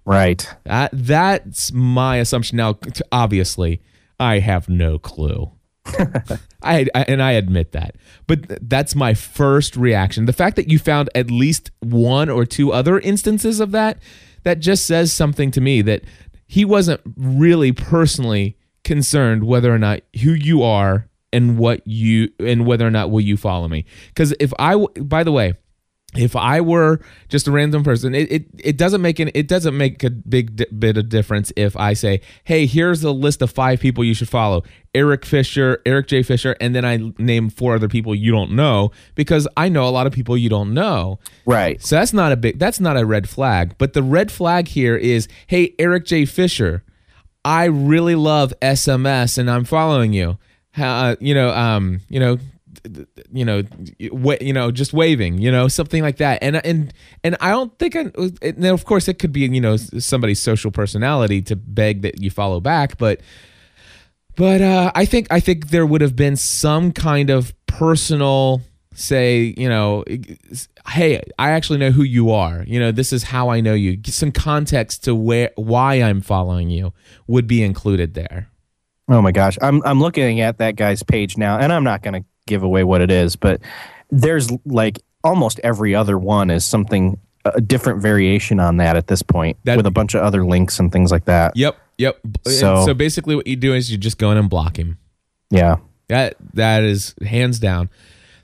Right. 0.05 0.49
That 0.65 0.91
that's 0.93 1.73
my 1.73 2.17
assumption. 2.19 2.57
Now, 2.59 2.79
obviously, 3.11 3.81
I 4.21 4.39
have 4.39 4.69
no 4.69 4.99
clue. 4.99 5.51
I, 6.63 6.87
I 6.95 7.03
and 7.09 7.23
I 7.23 7.33
admit 7.33 7.73
that, 7.73 7.95
but 8.27 8.69
that's 8.69 8.95
my 8.97 9.15
first 9.15 9.77
reaction. 9.77 10.27
The 10.27 10.33
fact 10.33 10.57
that 10.57 10.69
you 10.69 10.79
found 10.81 11.11
at 11.15 11.31
least 11.31 11.71
one 11.81 12.29
or 12.29 12.45
two 12.45 12.73
other 12.73 12.99
instances 12.99 13.61
of 13.61 13.71
that, 13.73 13.99
that 14.43 14.59
just 14.59 14.85
says 14.87 15.13
something 15.13 15.51
to 15.53 15.61
me 15.61 15.83
that 15.83 16.03
he 16.47 16.65
wasn't 16.65 17.01
really 17.17 17.71
personally 17.73 18.57
concerned 18.85 19.45
whether 19.45 19.73
or 19.73 19.79
not 19.79 20.01
who 20.23 20.33
you 20.33 20.63
are 20.63 21.09
and 21.37 21.59
what 21.59 21.87
you 21.87 22.31
and 22.41 22.67
whether 22.67 22.87
or 22.87 22.91
not 22.91 23.11
will 23.11 23.21
you 23.21 23.37
follow 23.37 23.69
me. 23.69 23.85
Because 24.09 24.35
if 24.41 24.53
i 24.59 24.75
by 25.01 25.23
the 25.23 25.33
way, 25.33 25.55
if 26.15 26.35
I 26.35 26.63
were 26.63 27.01
just 27.29 27.47
a 27.47 27.53
random 27.53 27.85
person, 27.85 28.15
it, 28.15 28.33
it, 28.33 28.47
it 28.59 28.77
doesn't 28.79 29.03
make 29.03 29.19
an 29.19 29.31
it 29.35 29.49
doesn't 29.49 29.77
make 29.77 30.03
a 30.03 30.09
big 30.09 30.57
di- 30.57 30.67
bit 30.67 30.97
of 30.97 31.11
difference 31.11 31.53
if 31.57 31.77
I 31.77 31.93
say, 31.93 32.23
"Hey, 32.45 32.65
here's 32.65 33.05
a 33.05 33.11
list 33.11 33.43
of 33.43 33.51
five 33.51 33.81
people 33.81 34.03
you 34.03 34.15
should 34.15 34.31
follow: 34.31 34.63
Erik 34.95 35.27
Fisher, 35.27 35.83
Erik 35.85 36.07
J. 36.07 36.23
Fisher," 36.23 36.57
and 36.59 36.75
then 36.75 36.87
I 36.87 37.13
name 37.19 37.51
four 37.51 37.75
other 37.75 37.89
people 37.89 38.15
you 38.15 38.31
don't 38.31 38.53
know 38.53 38.93
because 39.15 39.47
I 39.59 39.69
know 39.69 39.87
a 39.87 39.91
lot 39.91 40.07
of 40.07 40.13
people 40.15 40.39
you 40.39 40.49
don't 40.49 40.73
know. 40.73 41.19
Right. 41.45 41.83
So 41.83 41.97
that's 41.97 42.15
not 42.15 42.33
a 42.33 42.37
big 42.37 42.59
that's 42.59 42.81
not 42.81 42.97
a 42.97 43.05
red 43.05 43.29
flag. 43.29 43.75
But 43.77 43.93
the 43.93 44.03
red 44.03 44.33
flag 44.33 44.69
here 44.69 44.97
is, 44.97 45.29
"Hey, 45.49 45.75
Erik 45.79 46.07
J. 46.07 46.25
Fisher, 46.25 46.83
I 47.45 47.65
really 47.65 48.15
love 48.15 48.55
SMS 48.63 49.37
and 49.37 49.51
I'm 49.51 49.65
following 49.65 50.15
you." 50.15 50.39
Uh, 50.79 51.17
you 51.21 51.35
know, 51.35 51.51
um, 51.51 52.01
you 52.09 52.21
know, 52.21 52.39
you 53.33 53.45
know, 53.45 53.63
you 53.99 54.53
know, 54.53 54.71
just 54.71 54.93
waving, 54.93 55.39
you 55.39 55.51
know, 55.51 55.69
something 55.69 56.03
like 56.03 56.17
that. 56.19 56.43
And 56.43 56.65
and 56.65 56.93
and 57.25 57.37
I 57.41 57.51
don't 57.51 57.77
think 57.79 57.97
I. 57.97 58.11
And 58.43 58.65
of 58.67 58.85
course, 58.85 59.09
it 59.09 59.19
could 59.19 59.33
be 59.33 59.41
you 59.41 59.61
know 59.61 59.77
somebody's 59.77 60.41
social 60.41 60.71
personality 60.71 61.43
to 61.43 61.57
beg 61.57 62.03
that 62.03 62.23
you 62.23 62.31
follow 62.31 62.61
back, 62.61 62.99
but 62.99 63.21
but 64.37 64.61
uh, 64.61 64.93
I 64.95 65.07
think 65.07 65.29
I 65.31 65.41
think 65.41 65.69
there 65.69 65.87
would 65.87 66.03
have 66.03 66.15
been 66.15 66.37
some 66.37 66.93
kind 66.93 67.31
of 67.31 67.55
personal 67.67 68.61
say, 68.95 69.55
you 69.57 69.69
know, 69.69 70.05
hey, 70.89 71.23
I 71.39 71.51
actually 71.51 71.79
know 71.79 71.91
who 71.91 72.03
you 72.03 72.31
are. 72.31 72.65
You 72.67 72.81
know, 72.81 72.93
this 72.93 73.13
is 73.13 73.25
how 73.25 73.49
I 73.49 73.61
know 73.61 73.75
you. 73.75 73.99
Some 74.07 74.33
context 74.33 75.05
to 75.05 75.15
where 75.15 75.51
why 75.57 75.97
I'm 75.97 76.21
following 76.21 76.71
you 76.71 76.93
would 77.27 77.47
be 77.47 77.63
included 77.63 78.15
there. 78.15 78.49
Oh 79.09 79.23
my 79.23 79.33
gosh, 79.33 79.57
I'm 79.63 79.83
I'm 79.85 80.01
looking 80.01 80.41
at 80.41 80.59
that 80.59 80.77
guy's 80.77 81.03
page 81.03 81.37
now, 81.37 81.59
and 81.59 81.73
I'm 81.73 81.85
not 81.85 82.03
going 82.03 82.23
to 82.23 82.29
give 82.47 82.63
away 82.63 82.83
what 82.85 83.01
it 83.01 83.11
is, 83.11 83.37
but 83.37 83.61
there's 84.11 84.51
like 84.65 85.01
almost 85.23 85.61
every 85.63 85.95
other 85.95 86.19
one 86.19 86.51
is 86.51 86.65
something 86.65 87.19
a 87.45 87.61
different 87.61 88.03
variation 88.03 88.59
on 88.59 88.79
that 88.79 88.97
at 88.97 89.07
this 89.07 89.23
point, 89.23 89.57
That- 89.65 89.77
with 89.77 89.87
a 89.87 89.91
bunch 89.93 90.15
of 90.15 90.23
other 90.23 90.45
links 90.45 90.81
and 90.81 90.91
things 90.91 91.13
like 91.13 91.27
that. 91.27 91.57
Yep, 91.57 91.77
yep. 91.99 92.19
So- 92.47 92.85
so 92.85 92.95
basically, 92.95 93.37
what 93.37 93.47
you 93.47 93.55
do 93.57 93.73
is 93.75 93.91
you 93.91 93.97
just 93.99 94.19
go 94.19 94.33
in 94.33 94.39
and 94.39 94.51
block 94.51 94.77
him. 94.79 94.99
Yeah. 95.51 95.77
That 96.09 96.35
that 96.55 96.83
is 96.83 97.15
hands 97.25 97.59
down. 97.61 97.89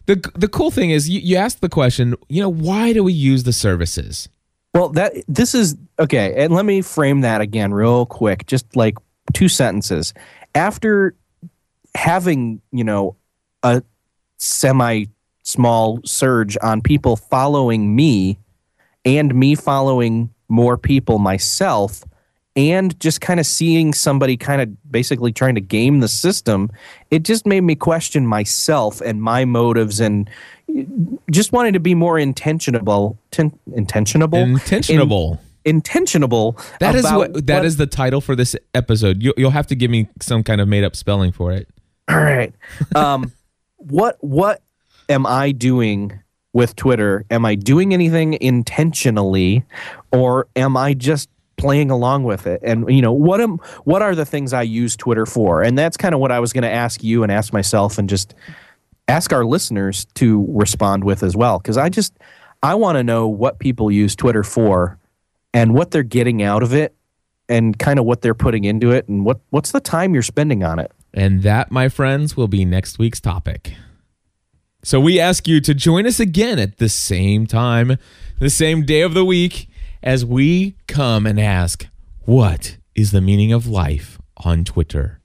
the 0.06 0.16
The 0.36 0.48
cool 0.48 0.70
thing 0.70 0.90
is, 0.90 1.08
you, 1.08 1.20
you 1.20 1.36
asked 1.36 1.60
the 1.60 1.68
question. 1.68 2.14
You 2.28 2.42
know, 2.42 2.48
why 2.48 2.92
do 2.92 3.02
we 3.04 3.12
use 3.12 3.42
the 3.44 3.52
services? 3.52 4.28
Well, 4.74 4.88
that 4.90 5.12
this 5.28 5.54
is 5.54 5.76
okay, 5.98 6.34
and 6.44 6.54
let 6.54 6.64
me 6.64 6.80
frame 6.82 7.20
that 7.22 7.40
again 7.40 7.72
real 7.74 8.06
quick, 8.06 8.46
just 8.46 8.74
like 8.76 8.94
two 9.32 9.48
sentences. 9.48 10.12
After 10.54 11.14
having, 11.94 12.60
you 12.72 12.84
know, 12.84 13.16
a 13.62 13.82
semi 14.38 15.06
small 15.42 16.00
surge 16.04 16.56
on 16.62 16.80
people 16.80 17.16
following 17.16 17.94
me 17.94 18.38
and 19.04 19.34
me 19.34 19.54
following 19.54 20.30
more 20.48 20.78
people 20.78 21.18
myself 21.18 22.04
and 22.54 22.98
just 23.00 23.20
kind 23.20 23.40
of 23.40 23.46
seeing 23.46 23.94
somebody 23.94 24.36
kind 24.36 24.60
of 24.60 24.92
basically 24.92 25.32
trying 25.32 25.54
to 25.54 25.60
game 25.60 26.00
the 26.00 26.08
system, 26.08 26.70
it 27.10 27.22
just 27.22 27.46
made 27.46 27.62
me 27.62 27.74
question 27.74 28.26
myself 28.26 29.00
and 29.00 29.22
my 29.22 29.44
motives 29.44 30.00
and 30.00 30.28
just 31.30 31.52
wanting 31.52 31.72
to 31.72 31.80
be 31.80 31.94
more 31.94 32.16
intentionable, 32.16 33.16
ten, 33.30 33.58
intentionable, 33.70 34.58
Intentionable. 34.58 35.32
in, 35.32 35.38
intentionable. 35.64 36.60
That 36.78 36.94
is 36.94 37.04
what 37.04 37.46
that 37.46 37.64
is 37.64 37.76
the 37.76 37.86
title 37.86 38.20
for 38.20 38.36
this 38.36 38.56
episode. 38.74 39.22
You, 39.22 39.32
you'll 39.36 39.50
have 39.50 39.66
to 39.68 39.74
give 39.74 39.90
me 39.90 40.08
some 40.20 40.42
kind 40.42 40.60
of 40.60 40.68
made 40.68 40.84
up 40.84 40.96
spelling 40.96 41.32
for 41.32 41.52
it. 41.52 41.68
All 42.08 42.16
right. 42.16 42.52
Um, 42.94 43.32
what 43.76 44.16
what 44.20 44.62
am 45.08 45.26
I 45.26 45.52
doing 45.52 46.20
with 46.52 46.76
Twitter? 46.76 47.24
Am 47.30 47.44
I 47.44 47.54
doing 47.54 47.92
anything 47.92 48.36
intentionally, 48.40 49.64
or 50.12 50.48
am 50.56 50.76
I 50.76 50.94
just 50.94 51.28
playing 51.56 51.90
along 51.90 52.24
with 52.24 52.46
it? 52.46 52.60
And 52.62 52.88
you 52.88 53.02
know, 53.02 53.12
what 53.12 53.40
am 53.40 53.58
what 53.84 54.02
are 54.02 54.14
the 54.14 54.24
things 54.24 54.52
I 54.52 54.62
use 54.62 54.96
Twitter 54.96 55.26
for? 55.26 55.62
And 55.62 55.78
that's 55.78 55.96
kind 55.96 56.14
of 56.14 56.20
what 56.20 56.32
I 56.32 56.40
was 56.40 56.52
going 56.52 56.62
to 56.62 56.70
ask 56.70 57.02
you 57.02 57.22
and 57.22 57.32
ask 57.32 57.52
myself, 57.52 57.98
and 57.98 58.08
just 58.08 58.34
ask 59.08 59.32
our 59.32 59.44
listeners 59.44 60.06
to 60.14 60.46
respond 60.48 61.04
with 61.04 61.22
as 61.22 61.36
well, 61.36 61.58
because 61.58 61.76
I 61.76 61.88
just 61.88 62.14
I 62.62 62.74
want 62.74 62.96
to 62.96 63.04
know 63.04 63.26
what 63.26 63.58
people 63.58 63.90
use 63.90 64.14
Twitter 64.14 64.44
for, 64.44 64.98
and 65.54 65.74
what 65.74 65.90
they're 65.90 66.02
getting 66.02 66.42
out 66.42 66.62
of 66.62 66.72
it, 66.72 66.94
and 67.48 67.78
kind 67.78 67.98
of 67.98 68.04
what 68.04 68.22
they're 68.22 68.34
putting 68.34 68.64
into 68.64 68.90
it, 68.90 69.08
and 69.08 69.24
what 69.24 69.40
what's 69.50 69.72
the 69.72 69.80
time 69.80 70.14
you're 70.14 70.22
spending 70.22 70.62
on 70.62 70.78
it. 70.78 70.92
And 71.14 71.42
that, 71.42 71.70
my 71.70 71.88
friends, 71.88 72.36
will 72.36 72.48
be 72.48 72.64
next 72.64 72.98
week's 72.98 73.20
topic. 73.20 73.74
So 74.82 74.98
we 74.98 75.20
ask 75.20 75.46
you 75.46 75.60
to 75.60 75.74
join 75.74 76.06
us 76.06 76.18
again 76.18 76.58
at 76.58 76.78
the 76.78 76.88
same 76.88 77.46
time, 77.46 77.98
the 78.40 78.50
same 78.50 78.84
day 78.84 79.02
of 79.02 79.14
the 79.14 79.24
week, 79.24 79.68
as 80.02 80.24
we 80.24 80.76
come 80.88 81.26
and 81.26 81.38
ask, 81.38 81.86
what 82.22 82.78
is 82.94 83.12
the 83.12 83.20
meaning 83.20 83.52
of 83.52 83.66
life 83.66 84.18
on 84.38 84.64
Twitter? 84.64 85.21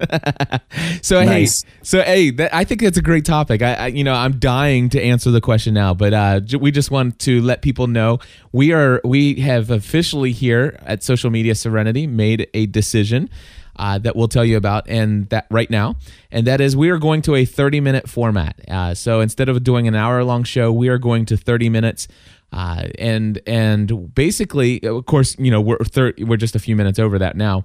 so 1.02 1.22
Nice. 1.24 1.62
hey, 1.62 1.70
so 1.82 2.02
hey, 2.02 2.30
that, 2.30 2.54
I 2.54 2.64
think 2.64 2.80
that's 2.80 2.98
a 2.98 3.02
great 3.02 3.24
topic. 3.24 3.62
I, 3.62 3.74
I, 3.74 3.86
you 3.88 4.04
know, 4.04 4.14
I'm 4.14 4.38
dying 4.38 4.88
to 4.90 5.02
answer 5.02 5.30
the 5.30 5.40
question 5.40 5.74
now, 5.74 5.94
but 5.94 6.12
uh, 6.12 6.40
j- 6.40 6.56
we 6.56 6.70
just 6.70 6.90
want 6.90 7.18
to 7.20 7.40
let 7.42 7.62
people 7.62 7.86
know 7.86 8.18
we 8.52 8.72
are 8.72 9.00
we 9.04 9.36
have 9.40 9.70
officially 9.70 10.32
here 10.32 10.78
at 10.84 11.02
Social 11.02 11.30
Media 11.30 11.54
Serenity 11.54 12.06
made 12.06 12.48
a 12.54 12.66
decision 12.66 13.30
uh, 13.76 13.98
that 13.98 14.14
we'll 14.16 14.28
tell 14.28 14.44
you 14.44 14.56
about 14.56 14.88
and 14.88 15.28
that 15.30 15.46
right 15.50 15.70
now 15.70 15.96
and 16.30 16.46
that 16.46 16.60
is 16.60 16.76
we 16.76 16.90
are 16.90 16.98
going 16.98 17.20
to 17.22 17.34
a 17.34 17.44
30 17.44 17.80
minute 17.80 18.08
format 18.08 18.60
uh, 18.68 18.94
so 18.94 19.20
instead 19.20 19.48
of 19.48 19.64
doing 19.64 19.88
an 19.88 19.96
hour 19.96 20.22
long 20.22 20.44
show 20.44 20.70
we 20.72 20.88
are 20.88 20.98
going 20.98 21.24
to 21.26 21.36
30 21.36 21.68
minutes 21.70 22.06
uh, 22.52 22.86
and 23.00 23.40
and 23.48 24.14
basically 24.14 24.80
of 24.84 25.04
course 25.06 25.36
you 25.40 25.50
know 25.50 25.60
we're 25.60 25.78
thir- 25.78 26.14
we're 26.20 26.36
just 26.36 26.54
a 26.54 26.60
few 26.60 26.76
minutes 26.76 27.00
over 27.00 27.18
that 27.18 27.36
now 27.36 27.64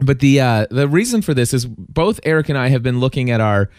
but 0.00 0.20
the 0.20 0.40
uh, 0.40 0.66
the 0.70 0.88
reason 0.88 1.22
for 1.22 1.34
this 1.34 1.52
is 1.54 1.66
both 1.66 2.20
Erik 2.24 2.48
and 2.48 2.58
I 2.58 2.68
have 2.68 2.82
been 2.82 3.00
looking 3.00 3.30
at 3.30 3.40
our 3.40 3.70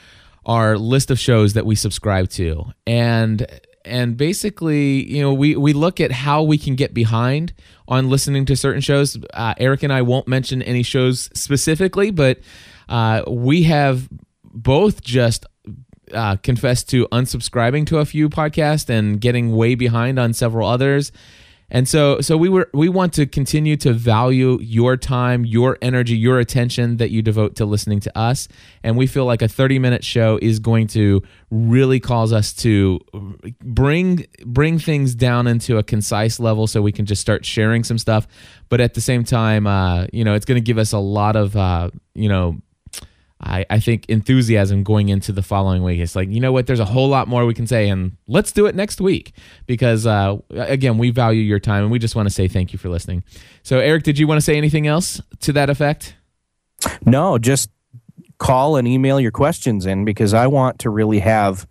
our 0.45 0.77
list 0.77 1.11
of 1.11 1.19
shows 1.19 1.53
that 1.53 1.65
we 1.65 1.75
subscribe 1.75 2.29
to, 2.29 2.65
and 2.87 3.45
and 3.85 4.17
basically, 4.17 5.05
you 5.11 5.21
know, 5.21 5.33
we 5.33 5.55
we 5.55 5.73
look 5.73 5.99
at 5.99 6.11
how 6.11 6.43
we 6.43 6.57
can 6.57 6.75
get 6.75 6.93
behind 6.93 7.53
on 7.87 8.09
listening 8.09 8.45
to 8.45 8.55
certain 8.55 8.81
shows. 8.81 9.17
Uh, 9.33 9.53
Erik 9.57 9.83
and 9.83 9.91
I 9.91 10.01
won't 10.01 10.27
mention 10.27 10.61
any 10.61 10.83
shows 10.83 11.29
specifically, 11.33 12.11
but 12.11 12.39
uh, 12.89 13.23
we 13.27 13.63
have 13.63 14.07
both 14.43 15.01
just 15.01 15.45
uh, 16.13 16.35
confessed 16.37 16.89
to 16.89 17.07
unsubscribing 17.07 17.85
to 17.87 17.99
a 17.99 18.05
few 18.05 18.29
podcasts 18.29 18.89
and 18.89 19.19
getting 19.19 19.55
way 19.55 19.75
behind 19.75 20.19
on 20.19 20.33
several 20.33 20.67
others. 20.67 21.11
And 21.73 21.87
so, 21.87 22.19
so 22.19 22.35
we 22.35 22.49
were 22.49 22.69
we 22.73 22.89
want 22.89 23.13
to 23.13 23.25
continue 23.25 23.77
to 23.77 23.93
value 23.93 24.59
your 24.61 24.97
time, 24.97 25.45
your 25.45 25.77
energy, 25.81 26.17
your 26.17 26.37
attention 26.37 26.97
that 26.97 27.11
you 27.11 27.21
devote 27.21 27.55
to 27.55 27.65
listening 27.65 28.01
to 28.01 28.17
us. 28.17 28.49
And 28.83 28.97
we 28.97 29.07
feel 29.07 29.25
like 29.25 29.41
a 29.41 29.47
30 29.47 29.79
minute 29.79 30.03
show 30.03 30.37
is 30.41 30.59
going 30.59 30.87
to 30.87 31.23
really 31.49 32.01
cause 32.01 32.33
us 32.33 32.51
to 32.55 32.99
bring 33.63 34.27
bring 34.45 34.79
things 34.79 35.15
down 35.15 35.47
into 35.47 35.77
a 35.77 35.83
concise 35.83 36.41
level, 36.41 36.67
so 36.67 36.81
we 36.81 36.91
can 36.91 37.05
just 37.05 37.21
start 37.21 37.45
sharing 37.45 37.85
some 37.85 37.97
stuff. 37.97 38.27
But 38.67 38.81
at 38.81 38.93
the 38.93 39.01
same 39.01 39.23
time, 39.23 39.65
uh, 39.65 40.07
you 40.11 40.25
know, 40.25 40.33
it's 40.33 40.45
going 40.45 40.57
to 40.57 40.65
give 40.65 40.77
us 40.77 40.91
a 40.91 40.99
lot 40.99 41.37
of 41.37 41.55
uh, 41.55 41.89
you 42.13 42.27
know 42.27 42.57
I, 43.43 43.65
I 43.69 43.79
think 43.79 44.05
enthusiasm 44.07 44.83
going 44.83 45.09
into 45.09 45.31
the 45.31 45.41
following 45.41 45.83
week. 45.83 45.99
It's 45.99 46.15
like, 46.15 46.29
you 46.29 46.39
know 46.39 46.51
what, 46.51 46.67
there's 46.67 46.79
a 46.79 46.85
whole 46.85 47.09
lot 47.09 47.27
more 47.27 47.45
we 47.45 47.53
can 47.53 47.67
say, 47.67 47.89
and 47.89 48.15
let's 48.27 48.51
do 48.51 48.67
it 48.67 48.75
next 48.75 49.01
week 49.01 49.33
because, 49.65 50.05
uh, 50.05 50.37
again, 50.51 50.97
we 50.97 51.09
value 51.09 51.41
your 51.41 51.59
time 51.59 51.83
and 51.83 51.91
we 51.91 51.99
just 51.99 52.15
want 52.15 52.27
to 52.27 52.33
say 52.33 52.47
thank 52.47 52.71
you 52.71 52.79
for 52.79 52.89
listening. 52.89 53.23
So, 53.63 53.79
Erik, 53.79 54.03
did 54.03 54.19
you 54.19 54.27
want 54.27 54.37
to 54.37 54.45
say 54.45 54.57
anything 54.57 54.85
else 54.87 55.21
to 55.39 55.53
that 55.53 55.69
effect? 55.69 56.15
No, 57.05 57.37
just 57.37 57.69
call 58.37 58.75
and 58.75 58.87
email 58.87 59.19
your 59.19 59.31
questions 59.31 59.85
in 59.85 60.05
because 60.05 60.33
I 60.33 60.47
want 60.47 60.79
to 60.79 60.89
really 60.89 61.19
have 61.19 61.67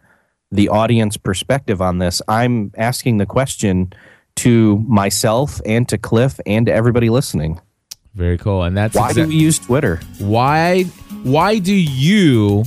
the 0.52 0.68
audience 0.68 1.16
perspective 1.16 1.80
on 1.80 1.98
this. 1.98 2.20
I'm 2.26 2.72
asking 2.76 3.18
the 3.18 3.26
question 3.26 3.92
to 4.36 4.78
myself 4.88 5.60
and 5.66 5.88
to 5.88 5.98
Cliff 5.98 6.40
and 6.46 6.66
to 6.66 6.72
everybody 6.72 7.10
listening. 7.10 7.60
Very 8.14 8.38
cool. 8.38 8.64
And 8.64 8.76
that's 8.76 8.96
Why 8.96 9.12
do 9.12 9.26
we 9.26 9.36
use 9.36 9.58
Twitter? 9.58 10.00
why 10.18 10.84
why 11.22 11.58
do 11.58 11.74
you 11.74 12.64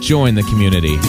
join 0.02 0.36
the 0.36 0.44
community. 0.44 1.00